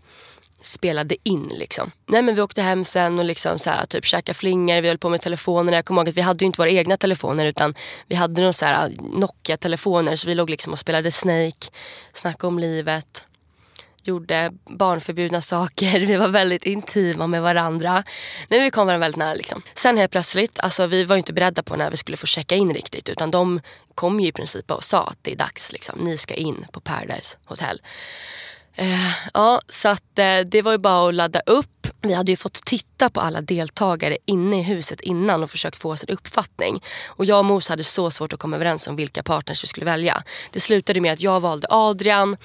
[0.62, 1.52] spelade in.
[1.56, 1.92] Liksom.
[2.06, 4.82] Nej, men vi åkte hem sen och liksom så här, typ käkade flingor.
[4.82, 5.78] Vi höll på med telefonerna.
[5.78, 7.76] Jag kommer ihåg att vi hade ju inte våra egna telefoner utan
[8.08, 10.16] vi hade några så här eh, Nokia-telefoner.
[10.16, 11.68] Så vi låg liksom och spelade Snake,
[12.14, 13.24] snackade om livet
[14.04, 16.00] gjorde barnförbjudna saker.
[16.08, 18.04] Vi var väldigt intima med varandra.
[18.48, 19.34] Nej, vi kom varandra väldigt nära.
[19.34, 19.62] Liksom.
[19.74, 22.74] Sen helt plötsligt, alltså, vi var inte beredda på när vi skulle få checka in
[22.74, 23.10] riktigt.
[23.10, 23.62] Utan de
[23.96, 25.72] kom ju i princip och sa att det är dags.
[25.72, 26.00] Liksom.
[26.00, 27.82] Ni ska in på Paradise Hotel.
[28.82, 31.88] Uh, ja, så att, uh, det var ju bara att ladda upp.
[32.02, 35.92] Vi hade ju fått titta på alla deltagare inne i huset innan och försökt få
[35.92, 36.84] oss en uppfattning.
[37.08, 39.86] Och jag och Mos hade så svårt att komma överens om vilka partners vi skulle
[39.86, 40.24] välja.
[40.52, 42.38] Det slutade med att jag valde Adrian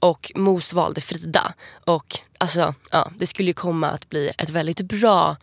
[0.00, 1.54] och Mos valde Frida.
[1.84, 5.36] Och alltså, ja, det skulle ju komma att bli ett väldigt bra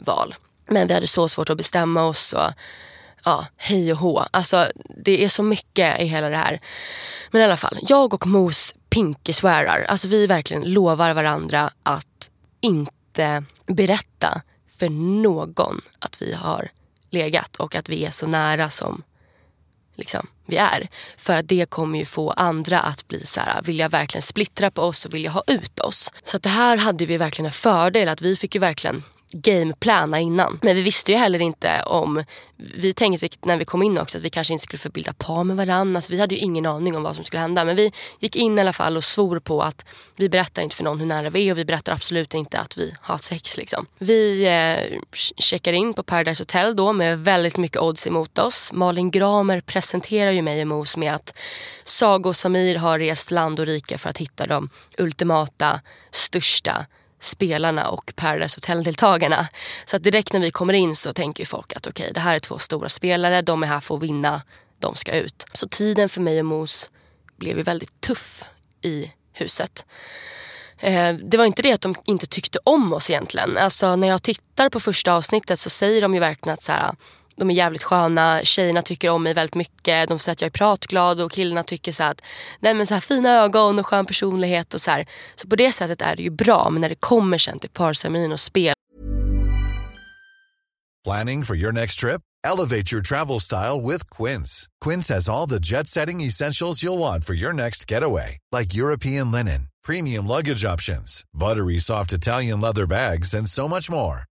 [0.00, 0.34] val.
[0.66, 2.32] Men vi hade så svårt att bestämma oss.
[2.32, 2.50] Och,
[3.24, 4.24] ja, hej och hå.
[4.30, 4.68] Alltså,
[5.04, 6.60] det är så mycket i hela det här.
[7.30, 9.84] Men i alla fall, jag och Mos pinkeswearar.
[9.88, 14.42] Alltså vi verkligen lovar varandra att inte berätta
[14.78, 14.88] för
[15.22, 16.70] någon att vi har
[17.10, 19.02] legat och att vi är så nära som
[19.94, 20.88] liksom, vi är.
[21.16, 24.70] För att det kommer ju få andra att bli så här, vill jag verkligen splittra
[24.70, 26.12] på oss och vill jag ha ut oss?
[26.24, 29.02] Så att det här hade vi verkligen en fördel att vi fick ju verkligen
[29.34, 30.58] gameplana innan.
[30.62, 32.24] Men vi visste ju heller inte om...
[32.56, 35.44] Vi tänkte när vi kom in också att vi kanske inte skulle få bilda par
[35.44, 35.98] med varandra.
[35.98, 37.64] Alltså vi hade ju ingen aning om vad som skulle hända.
[37.64, 39.84] Men vi gick in i alla fall och svor på att
[40.16, 42.78] vi berättar inte för någon hur nära vi är och vi berättar absolut inte att
[42.78, 43.56] vi har sex.
[43.56, 43.86] Liksom.
[43.98, 44.98] Vi eh,
[45.38, 48.72] checkar in på Paradise Hotel då med väldigt mycket odds emot oss.
[48.72, 51.38] Malin Gramer presenterar ju mig och Mos med att
[51.84, 54.68] Sago och Samir har rest land och rike för att hitta de
[54.98, 56.86] ultimata, största
[57.24, 59.48] spelarna och Paradise Hotel-deltagarna.
[59.84, 62.34] Så att direkt när vi kommer in så tänker folk att okej, okay, det här
[62.34, 64.42] är två stora spelare, de är här för att vinna,
[64.78, 65.44] de ska ut.
[65.52, 66.90] Så tiden för mig och Mos
[67.36, 68.44] blev ju väldigt tuff
[68.82, 69.84] i huset.
[70.78, 73.56] Eh, det var inte det att de inte tyckte om oss egentligen.
[73.56, 76.94] Alltså när jag tittar på första avsnittet så säger de ju verkligen att så här,
[77.36, 80.08] de är jävligt sköna, tjejerna tycker om mig väldigt mycket.
[80.08, 82.20] De säger att jag är pratglad och killarna tycker så att
[82.60, 84.74] nej men så här, fina ögon och skön personlighet.
[84.74, 85.06] och Så här.
[85.36, 86.70] Så på det sättet är det ju bra.
[86.70, 88.74] Men när det kommer sen till parceremonin och spel.
[91.04, 92.20] Planning for your next trip?
[92.44, 94.68] Elevate your travel style with Quince.
[94.84, 98.38] Quince has all the jet setting essentials you'll want for your next getaway.
[98.52, 104.24] Like European linen, premium luggage options, buttery soft Italian leather bags and so much more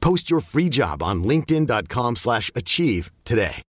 [0.00, 3.62] Post your free job on linkedin.com/achieve slash achieve today.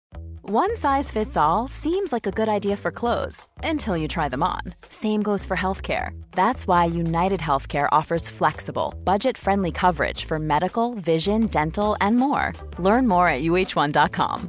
[0.51, 4.43] One size fits all seems like a good idea for clothes until you try them
[4.43, 4.61] on.
[4.89, 6.11] Same goes for healthcare.
[6.33, 12.53] That's why United Healthcare offers flexible, budget-friendly coverage for medical, vision, dental, and more.
[12.79, 14.49] Learn more at uh1.com.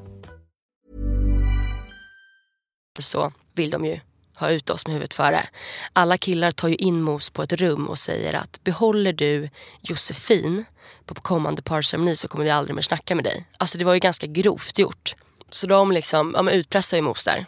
[3.00, 4.00] så vill de ju
[4.40, 5.48] ha ut oss med huvudet före.
[5.94, 9.50] Alla killar tar ju in Mos på ett rum och säger att behåller du
[9.82, 10.66] Josefin
[11.06, 13.46] på kommande parceremoni så kommer vi aldrig mer snacka med dig.
[13.58, 15.16] Alltså det var ju ganska grovt gjort.
[15.50, 17.46] Så de liksom, ja, men utpressar ju Mos där.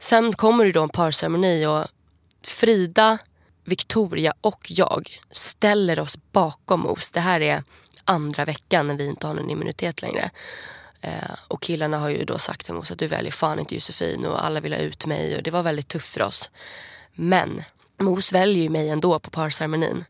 [0.00, 1.84] Sen kommer det då en parceremoni och
[2.42, 3.18] Frida,
[3.64, 7.10] Victoria och jag ställer oss bakom Mos.
[7.10, 7.64] Det här är
[8.04, 10.30] andra veckan när vi inte har någon immunitet längre.
[11.06, 14.26] Eh, och killarna har ju då sagt till Mose att du väljer fan inte Josefin
[14.26, 16.50] och alla vill ha ut mig och det var väldigt tufft för oss.
[17.14, 17.62] Men
[18.00, 20.04] Mos väljer ju mig ändå på parceremonin.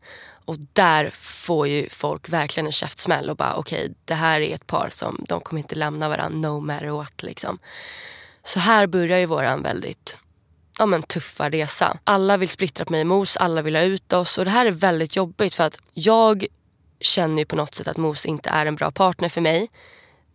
[0.44, 4.54] Och där får ju folk verkligen en käftsmäll och bara okej okay, det här är
[4.54, 7.58] ett par som de kommer inte lämna varandra no matter what liksom.
[8.44, 10.18] Så här börjar ju våran väldigt
[10.78, 11.98] ja, men, tuffa resa.
[12.04, 14.66] Alla vill splittra på mig och Mos, alla vill ha ut oss och det här
[14.66, 16.46] är väldigt jobbigt för att jag
[17.00, 19.68] känner ju på något sätt att Mos inte är en bra partner för mig.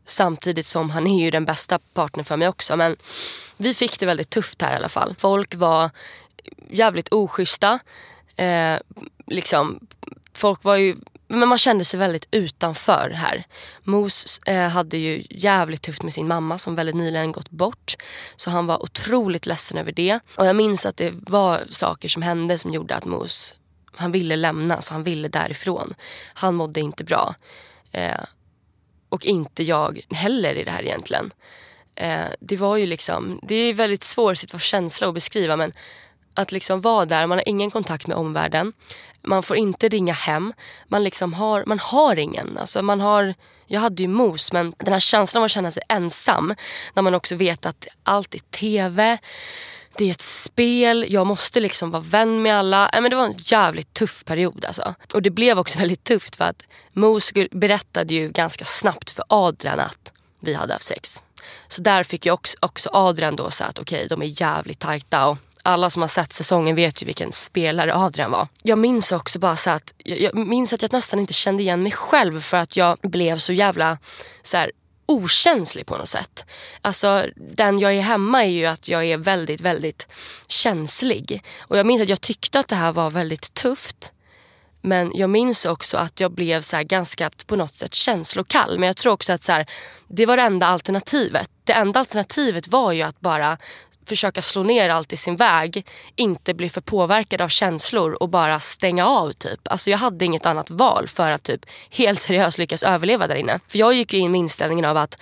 [0.06, 2.78] Samtidigt som han är ju den bästa partnern för mig också.
[2.78, 2.96] Men
[3.58, 5.16] vi fick det väldigt tufft här i alla fall.
[5.18, 5.90] Folk var
[6.70, 7.80] jävligt oschyssta.
[8.36, 8.78] Eh,
[9.28, 9.80] liksom,
[10.34, 10.96] folk var ju
[11.34, 13.44] men man kände sig väldigt utanför här.
[13.84, 17.96] Mos eh, hade ju jävligt tufft med sin mamma som väldigt nyligen gått bort.
[18.36, 20.20] Så han var otroligt ledsen över det.
[20.36, 23.60] Och jag minns att det var saker som hände som gjorde att Mos,
[23.96, 25.94] han ville lämna, så han ville därifrån.
[26.34, 27.36] Han mådde inte bra.
[27.92, 28.24] Eh,
[29.12, 31.32] och inte jag heller i det här egentligen.
[31.96, 35.74] Eh, det var ju liksom, det är en väldigt svår känsla att beskriva men
[36.34, 38.74] att liksom vara där, man har ingen kontakt med omvärlden.
[39.22, 40.54] Man får inte ringa hem.
[40.88, 42.58] Man, liksom har, man har ingen.
[42.58, 43.34] Alltså man har,
[43.68, 46.56] jag hade ju mos men den här känslan av att känna sig ensam
[46.94, 49.18] när man också vet att allt är TV
[50.02, 52.90] det är ett spel, jag måste liksom vara vän med alla.
[52.94, 54.96] men det var en jävligt tuff period alltså.
[55.14, 59.80] Och det blev också väldigt tufft för att Mos berättade ju ganska snabbt för Adrian
[59.80, 61.22] att vi hade haft sex.
[61.68, 64.80] Så där fick jag också, också Adrian då säga att okej, okay, de är jävligt
[64.80, 68.48] tajta och alla som har sett säsongen vet ju vilken spelare Adrian var.
[68.64, 71.84] Jag minns också bara så att jag, jag minns att jag nästan inte kände igen
[71.84, 73.98] mig själv för att jag blev så jävla
[74.44, 74.72] så här,
[75.12, 76.46] okänslig på något sätt.
[76.82, 80.08] Alltså den jag är hemma är ju att jag är väldigt, väldigt
[80.48, 81.44] känslig.
[81.60, 84.12] Och jag minns att jag tyckte att det här var väldigt tufft.
[84.82, 88.80] Men jag minns också att jag blev så ganska på något sätt känslokall.
[88.80, 89.66] Men jag tror också att så här,
[90.08, 91.50] det var det enda alternativet.
[91.64, 93.58] Det enda alternativet var ju att bara
[94.12, 98.60] försöka slå ner allt i sin väg, inte bli för påverkad av känslor och bara
[98.60, 99.60] stänga av typ.
[99.64, 103.60] Alltså jag hade inget annat val för att typ helt seriöst lyckas överleva där inne.
[103.68, 105.22] För jag gick ju in med inställningen av att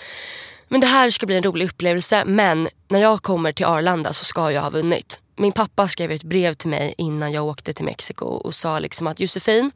[0.67, 4.25] men det här ska bli en rolig upplevelse men när jag kommer till Arlanda så
[4.25, 5.19] ska jag ha vunnit.
[5.35, 9.07] Min pappa skrev ett brev till mig innan jag åkte till Mexiko och sa liksom
[9.07, 9.71] att Josefin,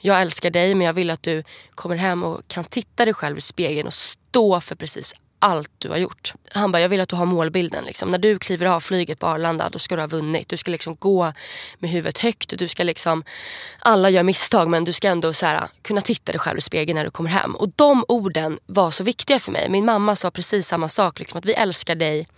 [0.00, 1.42] jag älskar dig men jag vill att du
[1.74, 5.88] kommer hem och kan titta dig själv i spegeln och stå för precis allt du
[5.88, 6.34] har gjort.
[6.52, 7.84] Han bara, jag vill att du har målbilden.
[7.84, 8.08] Liksom.
[8.08, 10.48] När du kliver av flyget på Arlanda, då ska du ha vunnit.
[10.48, 11.32] Du ska liksom gå
[11.78, 12.58] med huvudet högt.
[12.58, 13.24] Du ska liksom,
[13.78, 16.96] alla gör misstag men du ska ändå så här, kunna titta dig själv i spegeln
[16.96, 17.54] när du kommer hem.
[17.54, 19.68] Och de orden var så viktiga för mig.
[19.68, 21.18] Min mamma sa precis samma sak.
[21.18, 22.28] Liksom, att vi älskar dig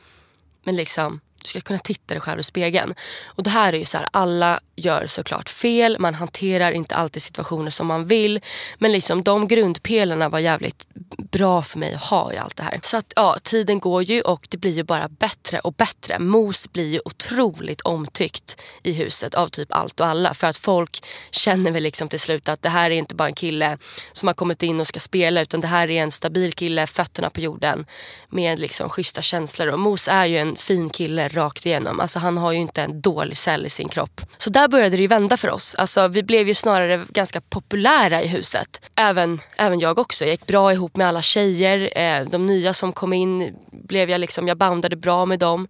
[0.64, 2.94] men liksom du ska kunna titta dig själv i spegeln.
[3.26, 7.22] Och det här är ju så här, alla gör såklart fel, man hanterar inte alltid
[7.22, 8.40] situationer som man vill.
[8.78, 10.84] Men liksom de grundpelarna var jävligt
[11.30, 12.80] bra för mig att ha i allt det här.
[12.82, 16.18] Så att ja, tiden går ju och det blir ju bara bättre och bättre.
[16.18, 20.34] Mos blir ju otroligt omtyckt i huset av typ allt och alla.
[20.34, 23.34] För att folk känner väl liksom till slut att det här är inte bara en
[23.34, 23.78] kille
[24.12, 27.30] som har kommit in och ska spela utan det här är en stabil kille, fötterna
[27.30, 27.86] på jorden
[28.28, 29.68] med liksom schyssta känslor.
[29.68, 32.00] Och Mos är ju en fin kille rakt igenom.
[32.00, 34.20] Alltså han har ju inte en dålig cell i sin kropp.
[34.38, 35.74] Så där började det ju vända för oss.
[35.74, 38.80] Alltså vi blev ju snarare ganska populära i huset.
[38.94, 40.24] Även, även jag också.
[40.24, 41.98] Jag gick bra ihop med alla tjejer.
[41.98, 45.68] Eh, de nya som kom in blev jag liksom, jag bandade bra med dem.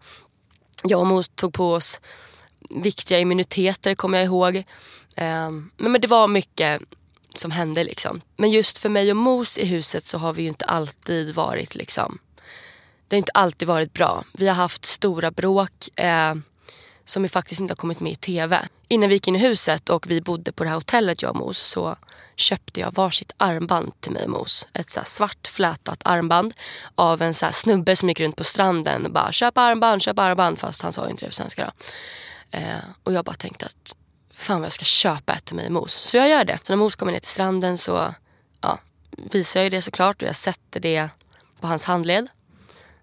[0.84, 2.00] Jag och Mos tog på oss
[2.70, 4.56] viktiga immuniteter kommer jag ihåg.
[5.16, 6.82] Eh, men det var mycket
[7.36, 8.20] som hände liksom.
[8.36, 11.74] Men just för mig och Mos i huset så har vi ju inte alltid varit
[11.74, 12.18] liksom
[13.08, 14.24] det har inte alltid varit bra.
[14.38, 16.34] Vi har haft stora bråk eh,
[17.08, 18.68] som vi faktiskt inte har kommit med i TV.
[18.88, 21.36] Innan vi gick in i huset och vi bodde på det här hotellet jag och
[21.36, 21.96] Mos så
[22.36, 24.66] köpte jag varsitt armband till mig och Mos.
[24.72, 26.52] Ett så svart flätat armband
[26.94, 30.58] av en så snubbe som gick runt på stranden och bara köp armband, köp armband
[30.58, 31.70] fast han sa inte det på svenska då.
[32.58, 33.96] Eh, och jag bara tänkte att
[34.34, 35.92] fan vad jag ska köpa ett till mig och Mos.
[35.92, 36.58] Så jag gör det.
[36.62, 38.14] Så när Mos kommer ner till stranden så
[38.60, 38.78] ja,
[39.10, 41.08] visar jag det såklart och jag sätter det
[41.60, 42.28] på hans handled.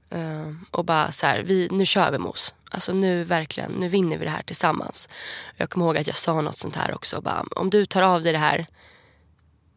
[0.10, 2.54] Eh, och bara så här, vi, nu kör vi mos.
[2.76, 5.10] Alltså nu verkligen, nu vinner vi det här tillsammans.
[5.58, 7.22] Jag kommer ihåg att jag sa något sånt här också.
[7.22, 8.66] Bara, om du tar av dig det här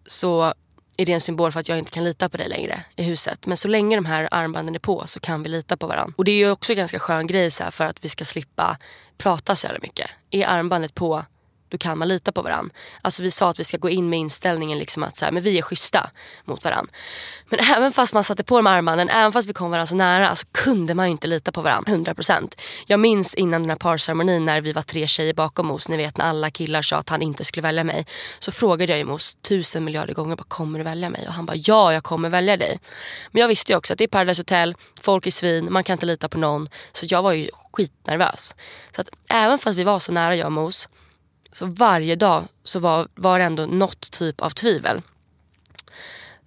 [0.06, 0.54] så
[0.96, 3.46] är det en symbol för att jag inte kan lita på dig längre i huset.
[3.46, 6.14] Men så länge de här armbanden är på så kan vi lita på varandra.
[6.16, 8.24] Och det är ju också en ganska skön grej så här, för att vi ska
[8.24, 8.78] slippa
[9.18, 10.10] prata så jävla mycket.
[10.30, 11.24] Är armbandet på
[11.68, 12.74] då kan man lita på varandra.
[13.02, 15.42] Alltså vi sa att vi ska gå in med inställningen liksom att så här, men
[15.42, 16.10] vi är schyssta
[16.44, 16.92] mot varandra.
[17.48, 20.36] Men även fast man satte på de armbanden, även fast vi kom varandra så nära
[20.36, 22.54] så kunde man ju inte lita på varandra 100%.
[22.86, 26.16] Jag minns innan den här parceremonin när vi var tre tjejer bakom oss, ni vet
[26.16, 28.06] när alla killar sa att han inte skulle välja mig.
[28.38, 31.28] Så frågade jag ju Mos tusen miljarder gånger, bara, kommer du välja mig?
[31.28, 32.80] Och han bara, ja jag kommer välja dig.
[33.30, 35.92] Men jag visste ju också att det är Paradise Hotel, folk är svin, man kan
[35.92, 36.68] inte lita på någon.
[36.92, 38.54] Så jag var ju skitnervös.
[38.94, 40.88] Så att även fast vi var så nära jag och Mos
[41.52, 45.02] så varje dag så var, var det ändå något typ av tvivel.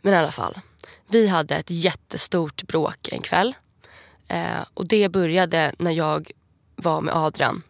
[0.02, 0.58] Men i alla fall.
[1.08, 3.56] Vi hade ett jättestort bråk en kväll.
[4.28, 6.32] Eh, och det började när jag
[6.76, 7.62] var med Adrian.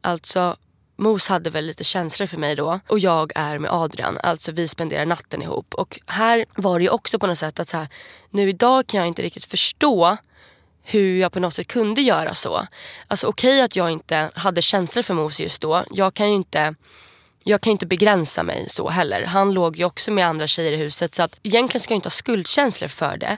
[0.00, 0.56] Alltså
[0.96, 4.18] Mos hade väl lite känslor för mig då och jag är med Adrian.
[4.22, 5.74] Alltså vi spenderar natten ihop.
[5.74, 7.88] Och här var det ju också på något sätt att så här,
[8.30, 10.16] nu idag kan jag inte riktigt förstå
[10.82, 12.66] hur jag på något sätt kunde göra så.
[13.06, 15.84] Alltså okej okay att jag inte hade känslor för Mose just då.
[15.90, 16.74] Jag kan ju inte
[17.44, 19.24] jag kan inte begränsa mig så heller.
[19.24, 22.06] Han låg ju också med andra tjejer i huset så att egentligen ska jag inte
[22.06, 23.36] ha skuldkänslor för det.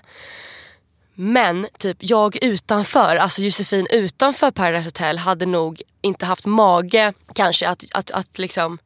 [1.14, 7.68] Men typ jag utanför, alltså Josefin utanför Paradise Hotel hade nog inte haft mage kanske
[7.68, 8.78] att, att, att liksom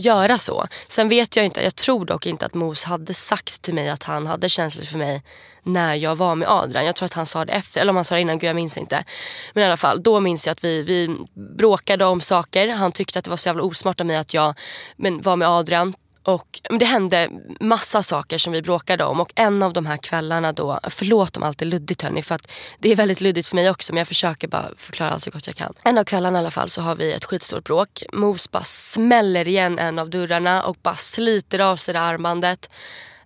[0.00, 0.66] göra så.
[0.88, 4.02] Sen vet jag inte, jag tror dock inte att Mos hade sagt till mig att
[4.02, 5.22] han hade känslor för mig
[5.62, 6.86] när jag var med Adrian.
[6.86, 8.56] Jag tror att han sa det efter, eller om han sa det innan, gud jag
[8.56, 9.04] minns inte.
[9.52, 11.16] Men i alla fall, då minns jag att vi, vi
[11.58, 12.68] bråkade om saker.
[12.68, 14.54] Han tyckte att det var så jävla osmart av mig att jag
[14.96, 17.30] men, var med Adrian och det hände
[17.60, 21.42] massa saker som vi bråkade om och en av de här kvällarna då, förlåt om
[21.42, 24.08] allt är luddigt hörni för att det är väldigt luddigt för mig också men jag
[24.08, 25.74] försöker bara förklara allt så gott jag kan.
[25.82, 28.02] En av kvällarna i alla fall så har vi ett skitstort bråk.
[28.12, 32.70] Mos bara smäller igen en av dörrarna och bara sliter av sig det armbandet.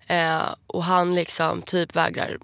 [0.07, 2.39] Eh, och han liksom typ vägrar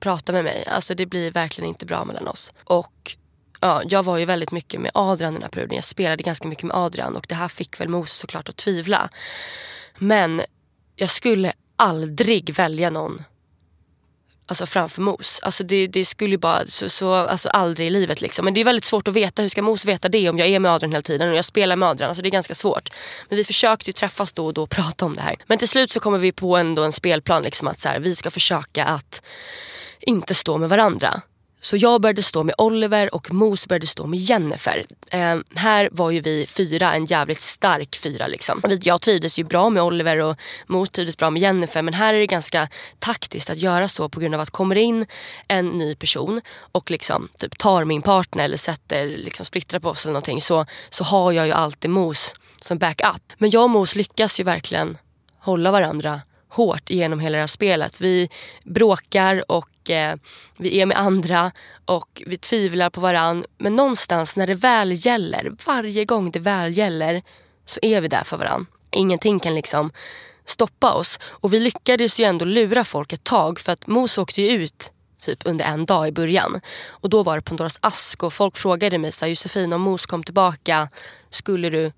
[0.00, 0.64] prata med mig.
[0.66, 2.52] Alltså det blir verkligen inte bra mellan oss.
[2.64, 3.16] Och
[3.60, 5.74] ja, jag var ju väldigt mycket med Adrian den här perioden.
[5.74, 9.10] Jag spelade ganska mycket med Adrian och det här fick väl Mos såklart att tvivla.
[9.98, 10.42] Men
[10.96, 13.22] jag skulle aldrig välja någon
[14.46, 15.40] alltså framför Mos.
[15.42, 18.44] Alltså det, det skulle bara, så, så, alltså aldrig i livet liksom.
[18.44, 20.60] Men det är väldigt svårt att veta, hur ska Mos veta det om jag är
[20.60, 22.08] med Adrian hela tiden och jag spelar med Adrian.
[22.08, 22.88] Alltså det är ganska svårt.
[23.28, 25.36] Men vi försökte ju träffas då och då och prata om det här.
[25.46, 28.14] Men till slut så kommer vi på ändå en spelplan liksom att så här, vi
[28.16, 29.22] ska försöka att
[30.00, 31.22] inte stå med varandra.
[31.64, 34.86] Så jag började stå med Oliver och Mos började stå med Jennifer.
[35.10, 38.26] Eh, här var ju vi fyra, en jävligt stark fyra.
[38.26, 38.62] Liksom.
[38.82, 41.82] Jag trivdes ju bra med Oliver och Mos trivdes bra med Jennifer.
[41.82, 45.06] Men här är det ganska taktiskt att göra så på grund av att kommer in
[45.48, 46.40] en ny person
[46.72, 50.66] och liksom typ tar min partner eller sätter, liksom splittrar på oss eller någonting så,
[50.90, 53.32] så har jag ju alltid Mos som backup.
[53.38, 54.98] Men jag och Mos lyckas ju verkligen
[55.38, 56.20] hålla varandra
[56.52, 58.00] hårt genom hela det här spelet.
[58.00, 58.28] Vi
[58.64, 60.16] bråkar och eh,
[60.56, 61.52] vi är med andra
[61.84, 63.44] och vi tvivlar på varann.
[63.58, 67.22] Men någonstans när det väl gäller, varje gång det väl gäller
[67.66, 68.66] så är vi där för varann.
[68.90, 69.92] Ingenting kan liksom
[70.44, 71.18] stoppa oss.
[71.24, 74.92] Och vi lyckades ju ändå lura folk ett tag för att Mos åkte ju ut
[75.18, 76.60] typ under en dag i början.
[76.88, 80.06] Och då var det Pandoras ask och folk frågade mig så här, Josefin om Mos
[80.06, 80.88] kom tillbaka,
[81.30, 81.92] skulle du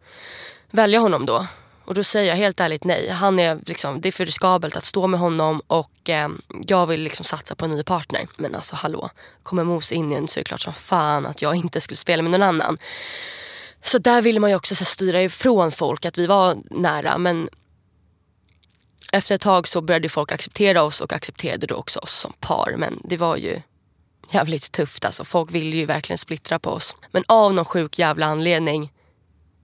[0.71, 1.47] välja honom då?
[1.85, 3.09] Och då säger jag helt ärligt nej.
[3.09, 6.29] Han är liksom, det är för riskabelt att stå med honom och eh,
[6.66, 8.28] jag vill liksom satsa på en ny partner.
[8.37, 9.11] Men alltså hallå,
[9.43, 12.22] kommer Mos in igen så är det klart som fan att jag inte skulle spela
[12.22, 12.78] med någon annan.
[13.85, 17.49] Så där ville man ju också så styra ifrån folk att vi var nära men
[19.12, 22.74] efter ett tag så började folk acceptera oss och accepterade då också oss som par.
[22.78, 23.61] Men det var ju
[24.30, 25.24] jävligt tufft alltså.
[25.24, 26.97] Folk ville ju verkligen splittra på oss.
[27.11, 28.93] Men av någon sjuk jävla anledning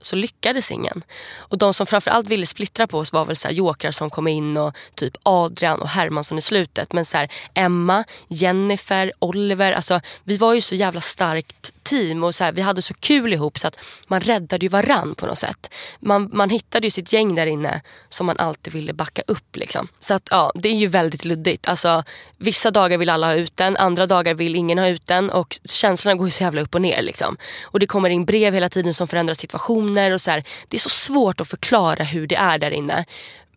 [0.01, 1.03] så lyckades ingen.
[1.37, 4.27] Och de som framförallt ville splittra på oss var väl så här jokrar som kom
[4.27, 6.93] in och typ Adrian och Hermansson i slutet.
[6.93, 9.71] Men så här, Emma, Jennifer, Oliver.
[9.71, 13.33] Alltså, vi var ju så jävla starkt team och så här, vi hade så kul
[13.33, 15.73] ihop så att man räddade ju varann på något sätt.
[15.99, 19.55] Man, man hittade ju sitt gäng där inne som man alltid ville backa upp.
[19.55, 19.87] Liksom.
[19.99, 21.67] Så att ja, det är ju väldigt luddigt.
[21.67, 22.03] Alltså,
[22.37, 25.59] vissa dagar vill alla ha ut den, andra dagar vill ingen ha ut den och
[25.65, 27.01] känslorna går ju så jävla upp och ner.
[27.01, 27.37] Liksom.
[27.63, 30.81] Och det kommer in brev hela tiden som förändrar situationer och så här, det är
[30.81, 33.05] så svårt att förklara hur det är där inne.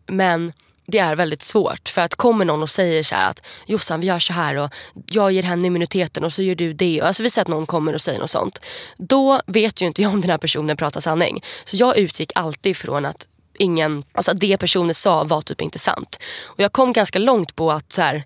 [0.07, 0.53] Men
[0.87, 1.89] det är väldigt svårt.
[1.89, 4.73] För att kommer någon och säger så att Jossan vi gör så här och
[5.07, 7.01] jag ger henne immuniteten och så gör du det.
[7.01, 8.59] Alltså vi säger att någon kommer och säger något sånt.
[8.97, 11.43] Då vet ju inte jag om den här personen pratar sanning.
[11.65, 13.27] Så jag utgick alltid ifrån att
[13.57, 16.19] ingen, alltså det personen sa var typ inte sant.
[16.45, 18.23] Och jag kom ganska långt på att så här,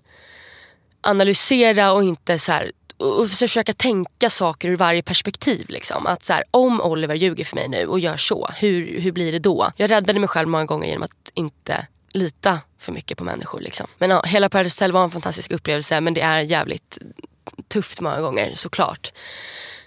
[1.00, 5.66] analysera och inte så här, och försöka tänka saker ur varje perspektiv.
[5.68, 6.06] Liksom.
[6.06, 9.32] Att så här, Om Oliver ljuger för mig nu och gör så, hur, hur blir
[9.32, 9.72] det då?
[9.76, 13.60] Jag räddade mig själv många gånger genom att inte lita för mycket på människor.
[13.60, 13.86] Liksom.
[13.98, 16.98] Men ja, hela Paradise Hotel var en fantastisk upplevelse men det är jävligt
[17.68, 19.12] tufft många gånger såklart.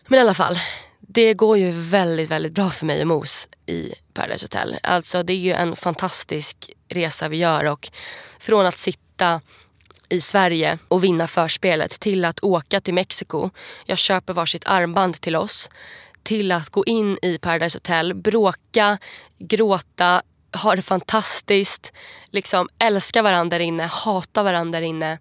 [0.07, 0.59] Men i alla fall,
[0.99, 4.78] det går ju väldigt, väldigt bra för mig och Mos i Paradise Hotel.
[4.84, 7.89] Alltså det är ju en fantastisk resa vi gör och
[8.39, 9.41] från att sitta
[10.09, 13.49] i Sverige och vinna förspelet till att åka till Mexiko.
[13.86, 15.69] Jag köper varsitt armband till oss.
[16.24, 18.97] Till att gå in i Paradise Hotel, bråka,
[19.39, 20.21] gråta,
[20.54, 21.93] ha det fantastiskt,
[22.30, 25.20] liksom älska varandra där inne, hata varandra där inne.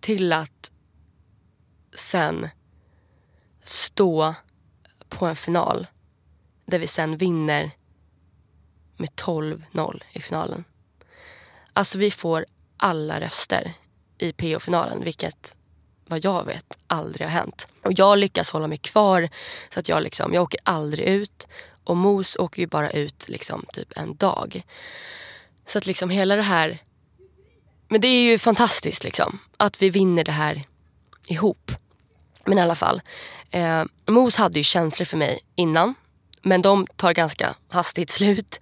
[0.00, 0.70] Till att
[1.96, 2.48] sen
[3.62, 4.34] stå
[5.08, 5.86] på en final
[6.66, 7.70] där vi sen vinner
[8.96, 10.64] med 12-0 i finalen.
[11.72, 13.72] Alltså vi får alla röster
[14.18, 15.54] i PO-finalen vilket
[16.06, 17.66] vad jag vet aldrig har hänt.
[17.84, 19.28] Och jag lyckas hålla mig kvar
[19.70, 21.48] så att jag liksom, jag åker aldrig ut.
[21.88, 24.62] Och Mos åker ju bara ut liksom typ en dag.
[25.66, 26.78] Så att liksom hela det här...
[27.88, 29.38] Men det är ju fantastiskt liksom.
[29.56, 30.62] Att vi vinner det här
[31.28, 31.72] ihop.
[32.44, 33.02] Men i alla fall.
[33.50, 35.94] Eh, Mos hade ju känslor för mig innan.
[36.42, 38.60] Men de tar ganska hastigt slut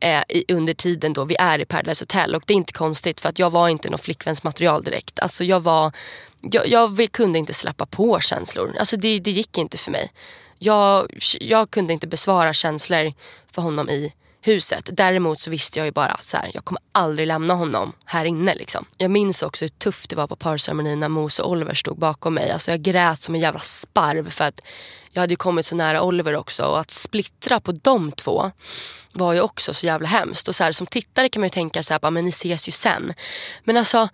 [0.00, 2.34] eh, i, under tiden då vi är i Paradise Hotel.
[2.34, 5.20] Och det är inte konstigt för att jag var inte någon flickvänsmaterial direkt.
[5.20, 5.92] Alltså jag var...
[6.40, 8.76] Jag, jag kunde inte släppa på känslor.
[8.78, 10.12] Alltså det, det gick inte för mig.
[10.62, 13.12] Jag, jag kunde inte besvara känslor
[13.52, 14.90] för honom i huset.
[14.92, 18.24] Däremot så visste jag ju bara att så här, jag kommer aldrig lämna honom här
[18.24, 18.54] inne.
[18.54, 18.84] Liksom.
[18.96, 22.34] Jag minns också hur tufft det var på parceremonin när Mose och Oliver stod bakom
[22.34, 22.50] mig.
[22.50, 24.60] Alltså jag grät som en jävla sparv för att
[25.12, 26.64] jag hade ju kommit så nära Oliver också.
[26.64, 28.50] Och att splittra på de två
[29.12, 30.48] var ju också så jävla hemskt.
[30.48, 32.72] Och så här, som tittare kan man ju tänka så här, men ni ses ju
[32.72, 33.14] sen.
[33.64, 34.08] Men alltså,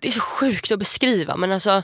[0.00, 1.36] det är så sjukt att beskriva.
[1.36, 1.82] Men alltså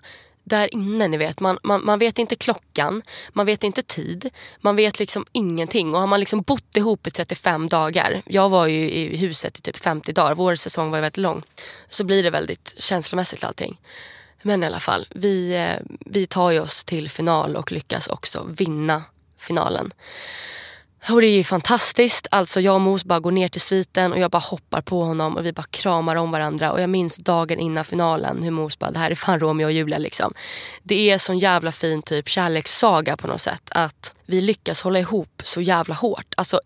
[0.49, 1.41] där inne, ni vet.
[1.41, 4.31] Man, man, man vet inte klockan, man vet inte tid,
[4.61, 5.95] man vet liksom ingenting.
[5.95, 9.63] Och har man liksom bott ihop i 35 dagar, jag var ju i huset i
[9.63, 11.43] typ 50 dagar, vår säsong var ju väldigt lång,
[11.89, 13.81] så blir det väldigt känslomässigt allting.
[14.43, 18.47] Men i alla fall, vi, eh, vi tar ju oss till final och lyckas också
[18.49, 19.03] vinna
[19.39, 19.91] finalen.
[21.11, 22.27] Och det är fantastiskt.
[22.31, 25.37] Alltså jag och Mos bara går ner till sviten och jag bara hoppar på honom
[25.37, 26.73] och vi bara kramar om varandra.
[26.73, 29.73] Och jag minns dagen innan finalen hur Mos bara, det här är fan Romeo och
[29.73, 30.35] Julia liksom.
[30.83, 33.63] Det är sån jävla fin typ kärlekssaga på något sätt.
[33.71, 36.35] Att vi lyckas hålla ihop så jävla hårt.
[36.37, 36.61] Alltså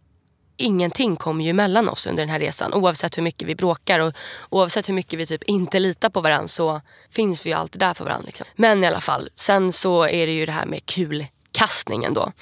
[0.56, 2.74] ingenting kommer ju mellan oss under den här resan.
[2.74, 4.14] Oavsett hur mycket vi bråkar och
[4.50, 6.80] oavsett hur mycket vi typ inte litar på varandra så
[7.10, 8.26] finns vi ju alltid där för varandra.
[8.26, 8.46] Liksom.
[8.56, 11.26] Men i alla fall, sen så är det ju det här med kul
[11.62, 12.32] kastningen då.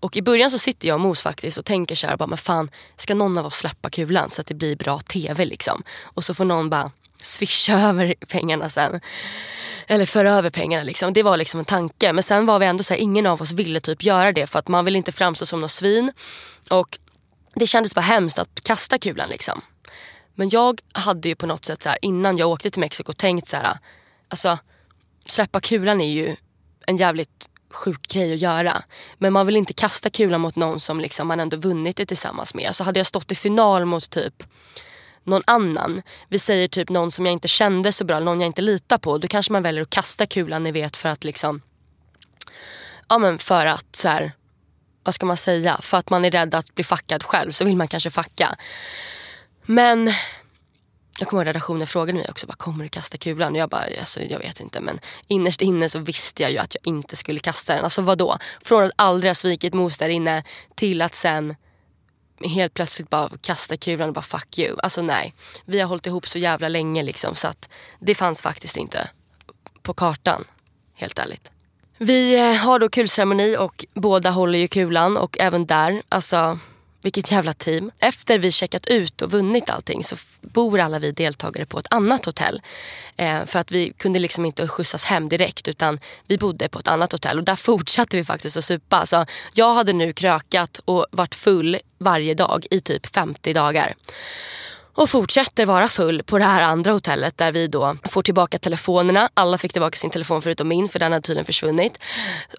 [0.00, 2.38] Och i början så sitter jag och Mos faktiskt och tänker så här, bara, men
[2.38, 5.82] fan, ska någon av oss släppa kulan så att det blir bra tv liksom?
[6.02, 6.90] Och så får någon bara
[7.22, 9.00] swisha över pengarna sen.
[9.86, 11.12] Eller föra över pengarna liksom.
[11.12, 12.12] Det var liksom en tanke.
[12.12, 14.58] Men sen var vi ändå så här, ingen av oss ville typ göra det för
[14.58, 16.12] att man vill inte framstå som något svin.
[16.70, 16.98] Och
[17.54, 19.60] det kändes bara hemskt att kasta kulan liksom.
[20.34, 23.48] Men jag hade ju på något sätt så här, innan jag åkte till Mexiko tänkt
[23.48, 23.78] så här,
[24.28, 24.58] alltså
[25.28, 26.36] släppa kulan är ju
[26.86, 28.82] en jävligt sjuk grej att göra.
[29.18, 32.54] Men man vill inte kasta kulan mot någon som liksom man ändå vunnit det tillsammans
[32.54, 32.68] med.
[32.68, 34.42] Alltså hade jag stått i final mot typ
[35.24, 36.02] någon annan.
[36.28, 39.18] Vi säger typ någon som jag inte kände så bra, någon jag inte litar på.
[39.18, 41.60] Då kanske man väljer att kasta kulan ni vet för att liksom
[43.08, 44.32] Ja men för att så här,
[45.04, 45.78] vad ska man säga?
[45.82, 48.56] För att man är rädd att bli fuckad själv så vill man kanske fucka.
[49.62, 50.12] Men
[51.18, 53.52] jag kommer ihåg redaktionen frågade mig också, bara, kommer du kasta kulan?
[53.52, 54.80] Och jag bara, alltså, jag vet inte.
[54.80, 57.84] Men innerst inne så visste jag ju att jag inte skulle kasta den.
[57.84, 58.38] Alltså vadå?
[58.64, 60.42] Från att aldrig ha svikit mos där inne
[60.74, 61.56] till att sen
[62.44, 64.76] helt plötsligt bara kasta kulan och bara fuck you.
[64.82, 65.34] Alltså nej.
[65.64, 67.68] Vi har hållit ihop så jävla länge liksom så att
[68.00, 69.10] det fanns faktiskt inte
[69.82, 70.44] på kartan.
[70.94, 71.50] Helt ärligt.
[71.98, 76.58] Vi eh, har då kulceremoni och båda håller ju kulan och även där, alltså
[77.06, 77.90] vilket jävla team.
[77.98, 82.24] Efter vi checkat ut och vunnit allting så bor alla vi deltagare på ett annat
[82.24, 82.62] hotell.
[83.16, 86.88] Eh, för att vi kunde liksom inte skjutsas hem direkt utan vi bodde på ett
[86.88, 89.06] annat hotell och där fortsatte vi faktiskt att supa.
[89.06, 93.94] Så jag hade nu krökat och varit full varje dag i typ 50 dagar
[94.96, 99.28] och fortsätter vara full på det här andra hotellet där vi då får tillbaka telefonerna.
[99.34, 101.98] Alla fick tillbaka sin telefon förutom min för den hade tydligen försvunnit.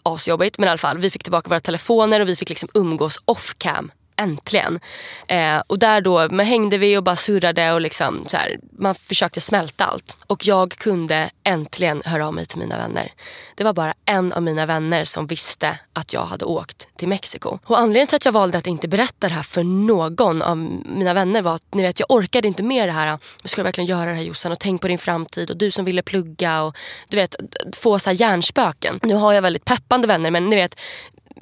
[0.03, 3.19] Asjobbigt men i alla fall vi fick tillbaka våra telefoner och vi fick liksom umgås
[3.25, 4.79] off cam äntligen.
[5.27, 8.95] Eh, och där då men hängde vi och bara surrade och liksom så här, man
[8.95, 10.17] försökte smälta allt.
[10.27, 13.11] Och jag kunde äntligen höra av mig till mina vänner.
[13.55, 17.59] Det var bara en av mina vänner som visste att jag hade åkt till Mexiko.
[17.65, 21.13] Och anledningen till att jag valde att inte berätta det här för någon av mina
[21.13, 23.07] vänner var att ni vet, jag orkade inte med det här.
[23.07, 25.85] Jag skulle verkligen göra det här Jossan och tänk på din framtid och du som
[25.85, 27.35] ville plugga och du vet
[27.75, 28.99] få så här hjärnspöken.
[29.03, 30.75] Nu har jag väldigt peppande vänner men ni vet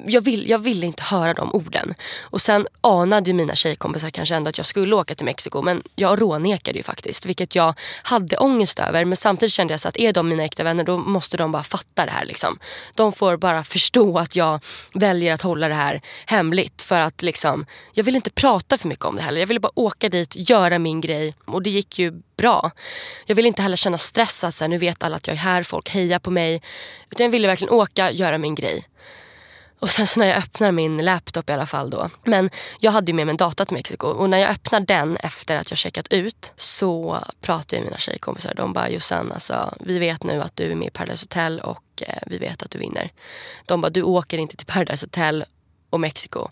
[0.04, 1.94] jag, vill, jag ville inte höra de orden.
[2.22, 5.82] Och sen anade ju mina tjejkompisar kanske ändå att jag skulle åka till Mexiko men
[5.94, 7.26] jag rånekade ju faktiskt.
[7.26, 10.64] Vilket jag hade ångest över men samtidigt kände jag så att är de mina äkta
[10.64, 12.24] vänner då måste de bara fatta det här.
[12.24, 12.58] Liksom.
[12.94, 14.60] De får bara förstå att jag
[14.94, 16.82] väljer att hålla det här hemligt.
[16.82, 19.40] För att liksom, jag vill inte prata för mycket om det heller.
[19.40, 22.70] Jag ville bara åka dit, göra min grej och det gick ju bra.
[23.26, 25.40] Jag ville inte heller känna stress att så här, nu vet alla att jag är
[25.40, 26.62] här, folk hejar på mig.
[27.10, 28.86] Utan jag ville verkligen åka, göra min grej.
[29.80, 32.10] Och sen så när jag öppnar min laptop i alla fall då.
[32.24, 32.50] Men
[32.80, 35.56] jag hade ju med mig en data till Mexiko och när jag öppnar den efter
[35.56, 38.54] att jag checkat ut så pratar jag med mina tjejkompisar.
[38.56, 42.02] De bara Jossan, alltså, vi vet nu att du är med i Paradise Hotel och
[42.02, 43.12] eh, vi vet att du vinner.
[43.66, 45.44] De bara, du åker inte till Paradise Hotel
[45.90, 46.48] och Mexiko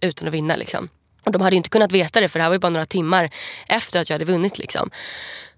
[0.00, 0.88] utan att vinna liksom.
[1.24, 2.86] Och de hade ju inte kunnat veta det för det här var ju bara några
[2.86, 3.30] timmar
[3.66, 4.58] efter att jag hade vunnit.
[4.58, 4.90] Liksom.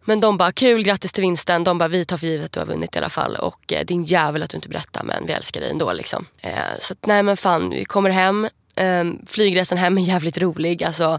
[0.08, 1.64] Men de bara, kul, grattis till vinsten.
[1.64, 3.36] De bara, vi tar för givet att du har vunnit i alla fall.
[3.36, 5.92] Och eh, din jävel att du inte berättar men vi älskar dig ändå.
[5.92, 6.26] Liksom.
[6.40, 8.48] Eh, så att, nej men fan, vi kommer hem.
[8.80, 10.84] Um, flygresan hem är jävligt rolig.
[10.84, 11.18] Alltså,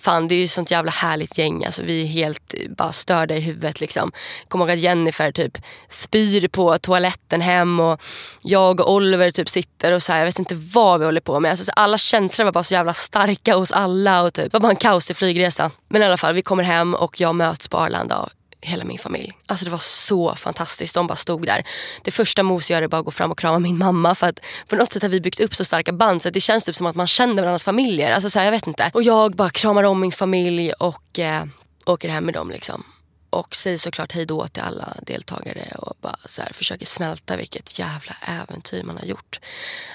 [0.00, 1.64] fan, det är ju sånt jävla härligt gäng.
[1.64, 3.80] Alltså, vi är helt eh, bara störda i huvudet.
[3.80, 4.12] Liksom.
[4.48, 5.58] Kommer ihåg att Jennifer typ
[5.88, 8.02] spyr på toaletten hem och
[8.42, 11.40] jag och Oliver typ sitter och så här, jag vet inte vad vi håller på
[11.40, 11.50] med.
[11.50, 14.60] Alltså, så alla känslor var bara så jävla starka hos alla och typ, det var
[14.60, 15.70] bara en kaosig flygresa.
[15.88, 18.28] Men i alla fall, vi kommer hem och jag möts på Arlanda
[18.62, 19.32] hela min familj.
[19.46, 20.94] Alltså det var så fantastiskt.
[20.94, 21.64] De bara stod där.
[22.02, 24.14] Det första Mos gör är bara att gå fram och krama min mamma.
[24.14, 26.64] För att på något sätt har vi byggt upp så starka band så det känns
[26.64, 28.12] typ som att man känner varandras familjer.
[28.12, 28.90] Alltså så här, jag vet inte.
[28.94, 31.44] Och jag bara kramar om min familj och eh,
[31.86, 32.84] åker hem med dem liksom.
[33.30, 37.78] Och säger såklart hej då till alla deltagare och bara så här, försöker smälta vilket
[37.78, 39.40] jävla äventyr man har gjort.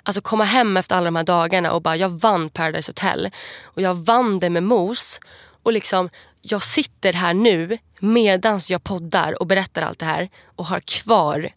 [0.04, 3.30] Alltså komma hem efter alla de här dagarna och bara jag vann Paradise Hotel.
[3.64, 5.20] Och jag vann det med Mos.
[5.64, 6.10] Och liksom
[6.42, 11.50] jag sitter här nu medans jag poddar och berättar allt det här och har kvar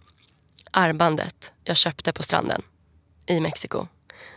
[0.70, 2.62] armbandet jag köpte på stranden
[3.26, 3.86] i Mexiko.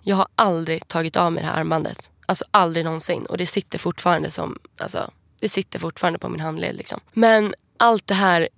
[0.02, 2.12] Jag har aldrig tagit av mig det här armbandet.
[2.26, 3.26] Alltså aldrig någonsin.
[3.26, 6.76] Och det sitter fortfarande som, alltså, det sitter fortfarande på min handled.
[6.76, 7.00] Liksom.
[7.14, 8.50] Men allt det här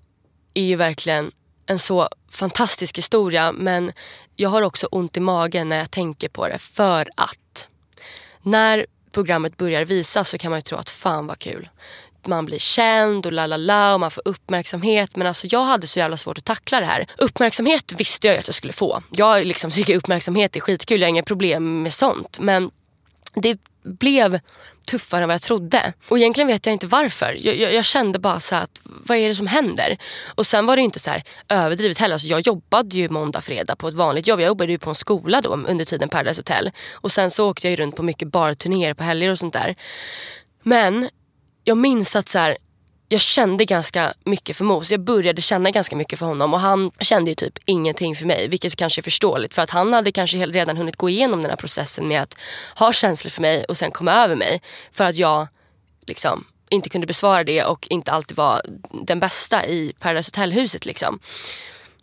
[0.54, 1.32] är ju verkligen
[1.66, 3.52] en så fantastisk historia.
[3.52, 3.92] Men
[4.36, 6.58] jag har också ont i magen när jag tänker på det.
[6.58, 7.68] För att
[8.42, 11.70] när programmet börjar visas så kan man ju tro att fan vad kul.
[12.28, 15.16] Man blir känd och la la la och man får uppmärksamhet.
[15.16, 17.08] Men alltså jag hade så jävla svårt att tackla det här.
[17.18, 19.04] Uppmärksamhet visste jag ju att jag skulle få.
[19.10, 22.40] Jag liksom tycker uppmärksamhet är skitkul, jag har inga problem med sånt.
[22.40, 22.72] Men
[23.36, 24.40] det blev
[24.88, 25.94] tuffare än vad jag trodde.
[26.10, 27.38] Och egentligen vet jag inte varför.
[27.42, 29.98] Jag, jag, jag kände bara så att vad är det som händer?
[30.36, 32.14] Och sen var det inte så här överdrivet heller.
[32.14, 34.40] Alltså jag jobbade ju måndag, fredag på ett vanligt jobb.
[34.40, 36.72] Jag jobbade ju på en skola då under tiden Paradise Hotel.
[36.94, 39.76] Och sen så åkte jag ju runt på mycket barturnéer på helger och sånt där.
[40.64, 41.10] Men
[41.64, 42.58] jag minns att så här,
[43.10, 44.92] jag kände ganska mycket för Mos.
[44.92, 48.48] Jag började känna ganska mycket för honom och han kände ju typ ingenting för mig.
[48.48, 51.58] Vilket kanske är förståeligt för att han hade kanske redan hunnit gå igenom den här
[51.58, 52.38] processen med att
[52.76, 54.62] ha känslor för mig och sen komma över mig.
[54.92, 55.48] För att jag
[56.08, 58.62] liksom inte kunde besvara det och inte alltid var
[58.92, 60.86] den bästa i Paradise Hotel-huset.
[60.86, 61.20] Liksom.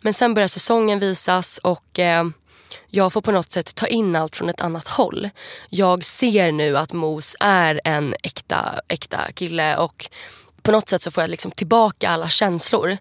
[0.01, 2.25] Men sen började säsongen visas och eh,
[2.87, 5.29] jag får på något sätt ta in allt från ett annat håll.
[5.69, 10.09] Jag ser nu att Mos är en äkta, äkta kille och
[10.61, 12.97] på något sätt så får jag liksom tillbaka alla känslor.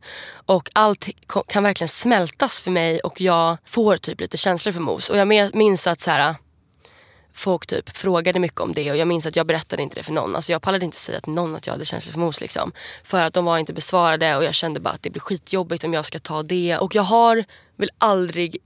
[0.47, 1.09] Och allt
[1.49, 5.11] kan verkligen smältas för mig och jag får typ lite känslor för Mos.
[5.11, 6.35] Och jag minns att så här,
[7.35, 10.13] folk typ frågade mycket om det och jag minns att jag berättade inte det för
[10.13, 10.37] någon.
[10.37, 12.41] Alltså jag pallade inte säga till någon att jag hade känslor för Mos.
[12.41, 12.73] Liksom.
[13.05, 15.93] För att de var inte besvarade och jag kände bara att det blir skitjobbigt om
[15.93, 16.79] jag ska ta det.
[16.79, 17.45] Och jag har
[17.77, 18.57] väl aldrig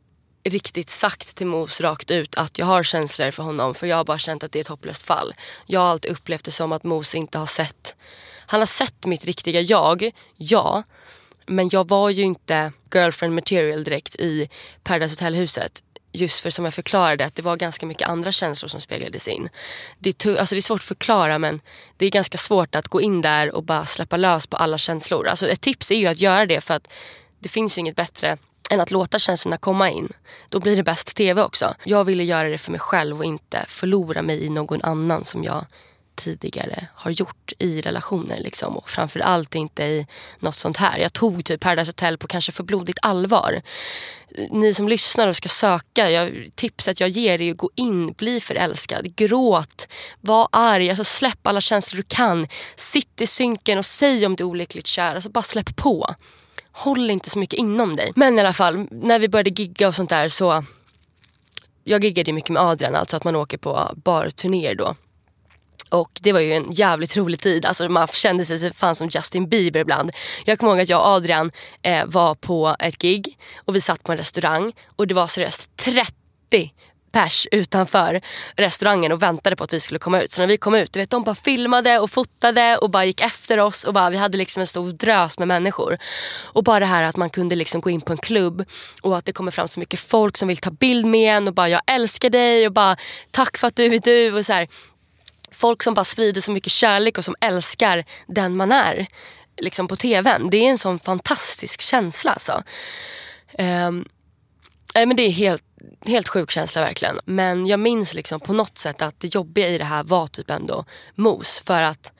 [0.45, 4.05] riktigt sagt till Mos rakt ut att jag har känslor för honom för jag har
[4.05, 5.35] bara känt att det är ett hopplöst fall.
[5.67, 7.95] Jag har alltid upplevt det som att Mos inte har sett
[8.47, 10.83] han har sett mitt riktiga jag, ja.
[11.47, 14.49] Men jag var ju inte girlfriend material direkt i
[14.83, 15.83] Paradise Hotel-huset.
[16.13, 19.49] Just för som jag förklarade att det var ganska mycket andra känslor som speglades in.
[19.99, 21.61] Det är, alltså det är svårt att förklara men
[21.97, 25.29] det är ganska svårt att gå in där och bara släppa lös på alla känslor.
[25.29, 26.89] Alltså ett tips är ju att göra det för att
[27.39, 28.39] det finns ju inget bättre
[28.71, 30.09] än att låta känslorna komma in.
[30.49, 31.75] Då blir det bäst TV också.
[31.85, 35.45] Jag ville göra det för mig själv och inte förlora mig i någon annan som
[35.45, 35.67] jag
[36.15, 38.41] tidigare har gjort i relationer.
[38.41, 38.77] Liksom.
[38.77, 40.07] Och framförallt inte i
[40.39, 40.99] något sånt här.
[40.99, 43.63] Jag tog typ Paradise Hotel på kanske för blodigt allvar.
[44.51, 48.41] Ni som lyssnar och ska söka, jag, tipset jag ger är att gå in, bli
[48.41, 49.89] förälskad, gråt,
[50.21, 52.49] var arg, alltså släpp alla känslor du kan.
[52.77, 55.15] Sitt i synken och säg om du är olyckligt kär.
[55.15, 56.15] Alltså bara släpp på.
[56.77, 58.13] Håll inte så mycket inom dig.
[58.17, 60.65] Men i alla fall, när vi började gigga och sånt där så
[61.85, 64.97] jag giggade mycket med Adrian, alltså att man åker på barturnéer då.
[65.91, 67.67] Och det var ju en jävligt rolig tid.
[67.67, 70.11] Alltså man kände sig fan som Justin Bieber ibland.
[70.45, 71.53] Jag kommer ihåg att jag och Adrian
[71.83, 75.77] eh, var på ett gig och vi satt på en restaurang och det var seriöst
[75.77, 76.73] 30
[77.15, 78.21] pers utanför
[78.57, 80.33] restaurangen och väntade på att vi skulle komma ut.
[80.33, 83.21] Så när vi kom ut, du vet, de bara filmade och fotade och bara gick
[83.21, 83.85] efter oss.
[83.85, 85.99] och bara, Vi hade liksom en stor drös med människor.
[86.43, 88.65] Och bara det här att man kunde liksom gå in på en klubb
[89.03, 91.55] och att det kommer fram så mycket folk som vill ta bild med en och
[91.55, 92.97] bara jag älskar dig och bara
[93.31, 94.33] tack för att du är du.
[94.33, 94.69] Och så här,
[95.53, 99.07] folk som bara sprider så mycket kärlek och som älskar den man är
[99.61, 100.49] liksom på tvn.
[100.51, 102.33] Det är en sån fantastisk känsla.
[102.33, 102.63] Alltså.
[103.59, 104.05] Um,
[104.95, 105.65] men det är helt,
[106.07, 107.21] helt sjuk känsla verkligen.
[107.25, 110.51] Men jag minns liksom på något sätt att det jobbiga i det här var typ
[110.51, 110.85] ändå
[111.15, 111.63] mos.
[111.67, 112.13] För att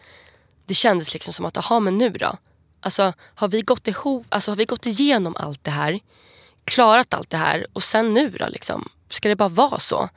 [0.67, 2.37] det kändes liksom som att, jaha men nu då?
[2.81, 6.01] Alltså har vi gått ihop, alltså har vi gått igenom allt det här?
[6.65, 8.89] Klarat allt det här och sen nu då liksom?
[9.09, 10.09] Ska det bara vara så?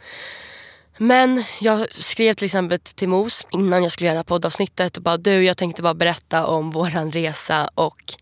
[0.97, 5.43] Men jag skrev till exempel till Mos innan jag skulle göra poddavsnittet och bara du
[5.43, 8.13] jag tänkte bara berätta om våran resa och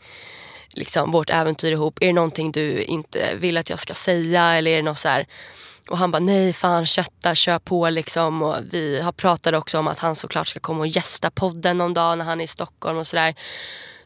[0.76, 1.98] liksom vårt äventyr ihop.
[2.02, 5.08] Är det någonting du inte vill att jag ska säga eller är det något så
[5.08, 5.28] här?
[5.90, 8.42] Och han bara nej fan kötta, kör på liksom.
[8.42, 11.94] Och vi har pratat också om att han såklart ska komma och gästa podden någon
[11.94, 13.36] dag när han är i Stockholm och sådär.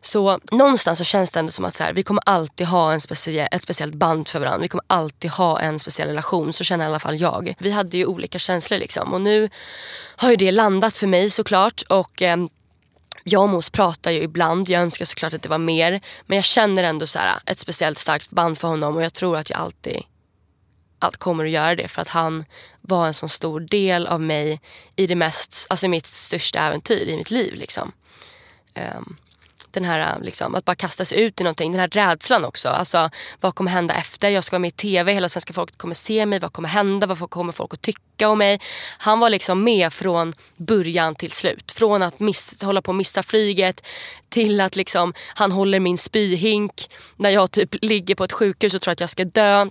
[0.01, 3.01] Så någonstans så känns det ändå som att så här, vi kommer alltid ha en
[3.01, 4.61] specie ett speciellt band för varandra.
[4.61, 6.53] Vi kommer alltid ha en speciell relation.
[6.53, 7.55] Så känner i alla fall jag.
[7.59, 9.13] Vi hade ju olika känslor liksom.
[9.13, 9.49] Och nu
[10.15, 11.81] har ju det landat för mig såklart.
[11.89, 12.37] Och eh,
[13.23, 14.69] jag och Mos pratar ju ibland.
[14.69, 16.01] Jag önskar såklart att det var mer.
[16.25, 18.95] Men jag känner ändå så här, ett speciellt starkt band för honom.
[18.95, 20.03] Och jag tror att jag alltid
[20.99, 22.45] allt kommer att göra det för att han
[22.81, 24.61] var en sån stor del av mig
[24.95, 27.53] i det mest, alltså mitt största äventyr i mitt liv.
[27.53, 27.91] Liksom.
[28.75, 29.17] Um,
[29.73, 31.71] den här äh, liksom, att bara kasta sig ut i någonting.
[31.71, 32.69] Den här rädslan också.
[32.69, 33.09] Alltså,
[33.39, 34.29] vad kommer hända efter?
[34.29, 36.39] Jag ska vara med i TV, hela svenska folket kommer se mig.
[36.39, 37.07] Vad kommer hända?
[37.07, 38.59] Vad kommer folk att tycka om mig?
[38.97, 41.71] Han var liksom med från början till slut.
[41.71, 43.85] Från att miss, hålla på att missa flyget
[44.29, 48.81] till att liksom, han håller min spyhink när jag typ ligger på ett sjukhus och
[48.81, 49.65] tror att jag ska dö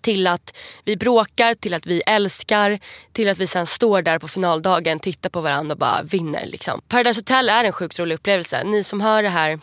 [0.00, 2.78] till att vi bråkar, till att vi älskar,
[3.12, 6.46] till att vi sen står där på finaldagen, tittar på varandra och bara vinner.
[6.46, 6.80] Liksom.
[6.88, 8.64] Paradise Hotel är en sjukt rolig upplevelse.
[8.64, 9.60] Ni som hör det här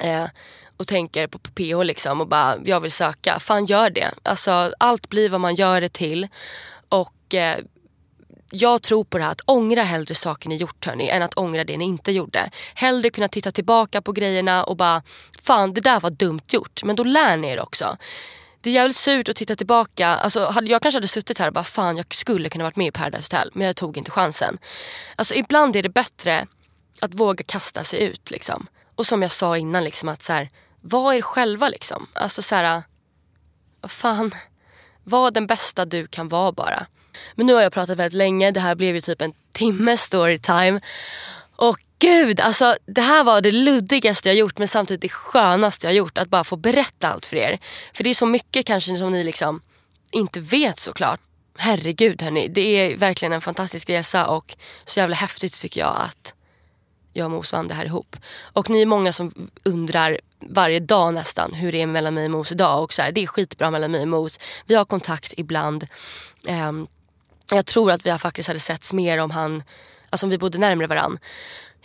[0.00, 0.24] eh,
[0.76, 4.10] och tänker på, på PH liksom och bara jag vill söka, fan gör det.
[4.22, 6.28] Alltså, allt blir vad man gör det till.
[6.88, 7.58] Och eh,
[8.50, 11.64] jag tror på det här att ångra hellre saker ni gjort hörni, än att ångra
[11.64, 12.50] det ni inte gjorde.
[12.74, 15.02] Hellre kunna titta tillbaka på grejerna och bara
[15.42, 16.84] fan det där var dumt gjort.
[16.84, 17.96] Men då lär ni er också
[18.68, 20.08] det är jävligt surt att titta tillbaka.
[20.08, 22.90] Alltså, jag kanske hade suttit här och bara fan jag skulle kunna varit med i
[22.90, 24.58] Paradise Hotel men jag tog inte chansen.
[25.16, 26.46] Alltså, ibland är det bättre
[27.00, 28.30] att våga kasta sig ut.
[28.30, 28.66] Liksom.
[28.94, 30.50] Och som jag sa innan, liksom, att så här,
[30.80, 31.68] var er själva.
[31.68, 32.06] Liksom.
[32.12, 32.82] Alltså så här,
[33.80, 34.34] vad fan,
[35.04, 36.86] var den bästa du kan vara bara.
[37.34, 40.80] Men nu har jag pratat väldigt länge, det här blev ju typ en timme storytime.
[41.56, 45.94] Och gud, alltså det här var det luddigaste jag gjort men samtidigt det skönaste jag
[45.94, 46.18] gjort.
[46.18, 47.58] Att bara få berätta allt för er.
[47.92, 49.62] För det är så mycket kanske som ni liksom
[50.10, 51.20] inte vet såklart.
[51.58, 56.32] Herregud hörni, det är verkligen en fantastisk resa och så jävla häftigt tycker jag att
[57.12, 58.16] jag och Mos vann det här ihop.
[58.52, 62.30] Och ni är många som undrar varje dag nästan hur det är mellan mig och
[62.30, 62.82] Mos idag.
[62.82, 64.40] Och så här, det är skitbra mellan mig och Mos.
[64.66, 65.86] Vi har kontakt ibland.
[66.48, 66.86] Um,
[67.52, 69.62] jag tror att vi faktiskt hade setts mer om han,
[70.10, 71.18] alltså om vi bodde närmare varann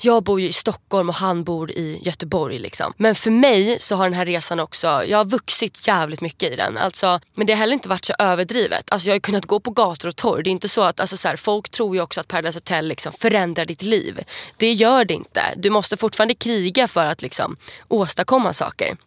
[0.01, 2.59] jag bor ju i Stockholm och han bor i Göteborg.
[2.59, 2.93] Liksom.
[2.97, 6.55] Men för mig så har den här resan också, jag har vuxit jävligt mycket i
[6.55, 6.77] den.
[6.77, 8.85] Alltså, men det har heller inte varit så överdrivet.
[8.91, 10.43] Alltså, jag har kunnat gå på gator och torg.
[10.43, 12.87] Det är inte så att, alltså, så här, folk tror ju också att Paradise Hotel
[12.87, 14.19] liksom förändrar ditt liv.
[14.57, 15.41] Det gör det inte.
[15.57, 18.97] Du måste fortfarande kriga för att liksom, åstadkomma saker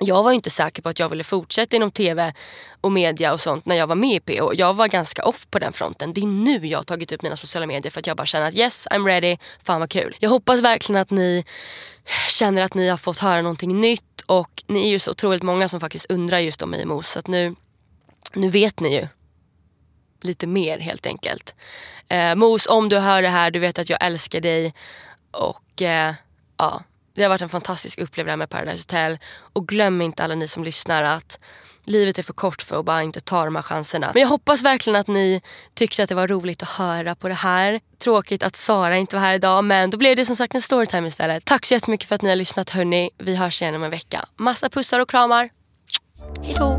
[0.00, 2.32] jag var inte säker på att jag ville fortsätta inom tv
[2.80, 4.52] och media och sånt när jag var med i P.O.
[4.54, 6.12] Jag var ganska off på den fronten.
[6.12, 8.46] Det är nu jag har tagit upp mina sociala medier för att jag bara känner
[8.46, 9.36] att yes, I'm ready.
[9.62, 10.16] Fan vad kul.
[10.18, 11.44] Jag hoppas verkligen att ni
[12.28, 15.68] känner att ni har fått höra någonting nytt och ni är ju så otroligt många
[15.68, 17.08] som faktiskt undrar just om mig och Mos.
[17.08, 17.54] Så att nu,
[18.34, 19.06] nu vet ni ju
[20.22, 21.54] lite mer helt enkelt.
[22.08, 24.74] Eh, Mos, om du hör det här, du vet att jag älskar dig
[25.30, 26.14] och eh,
[26.56, 26.82] ja
[27.20, 29.18] det har varit en fantastisk upplevelse med Paradise Hotel.
[29.52, 31.38] Och glöm inte alla ni som lyssnar att
[31.84, 34.10] livet är för kort för att bara inte ta de här chanserna.
[34.14, 35.40] Men jag hoppas verkligen att ni
[35.74, 37.80] tyckte att det var roligt att höra på det här.
[38.04, 41.08] Tråkigt att Sara inte var här idag men då blev det som sagt en storytime
[41.08, 41.44] istället.
[41.44, 43.10] Tack så jättemycket för att ni har lyssnat hörni.
[43.18, 44.24] Vi hörs igen om en vecka.
[44.36, 45.50] Massa pussar och kramar.
[46.42, 46.78] Hejdå!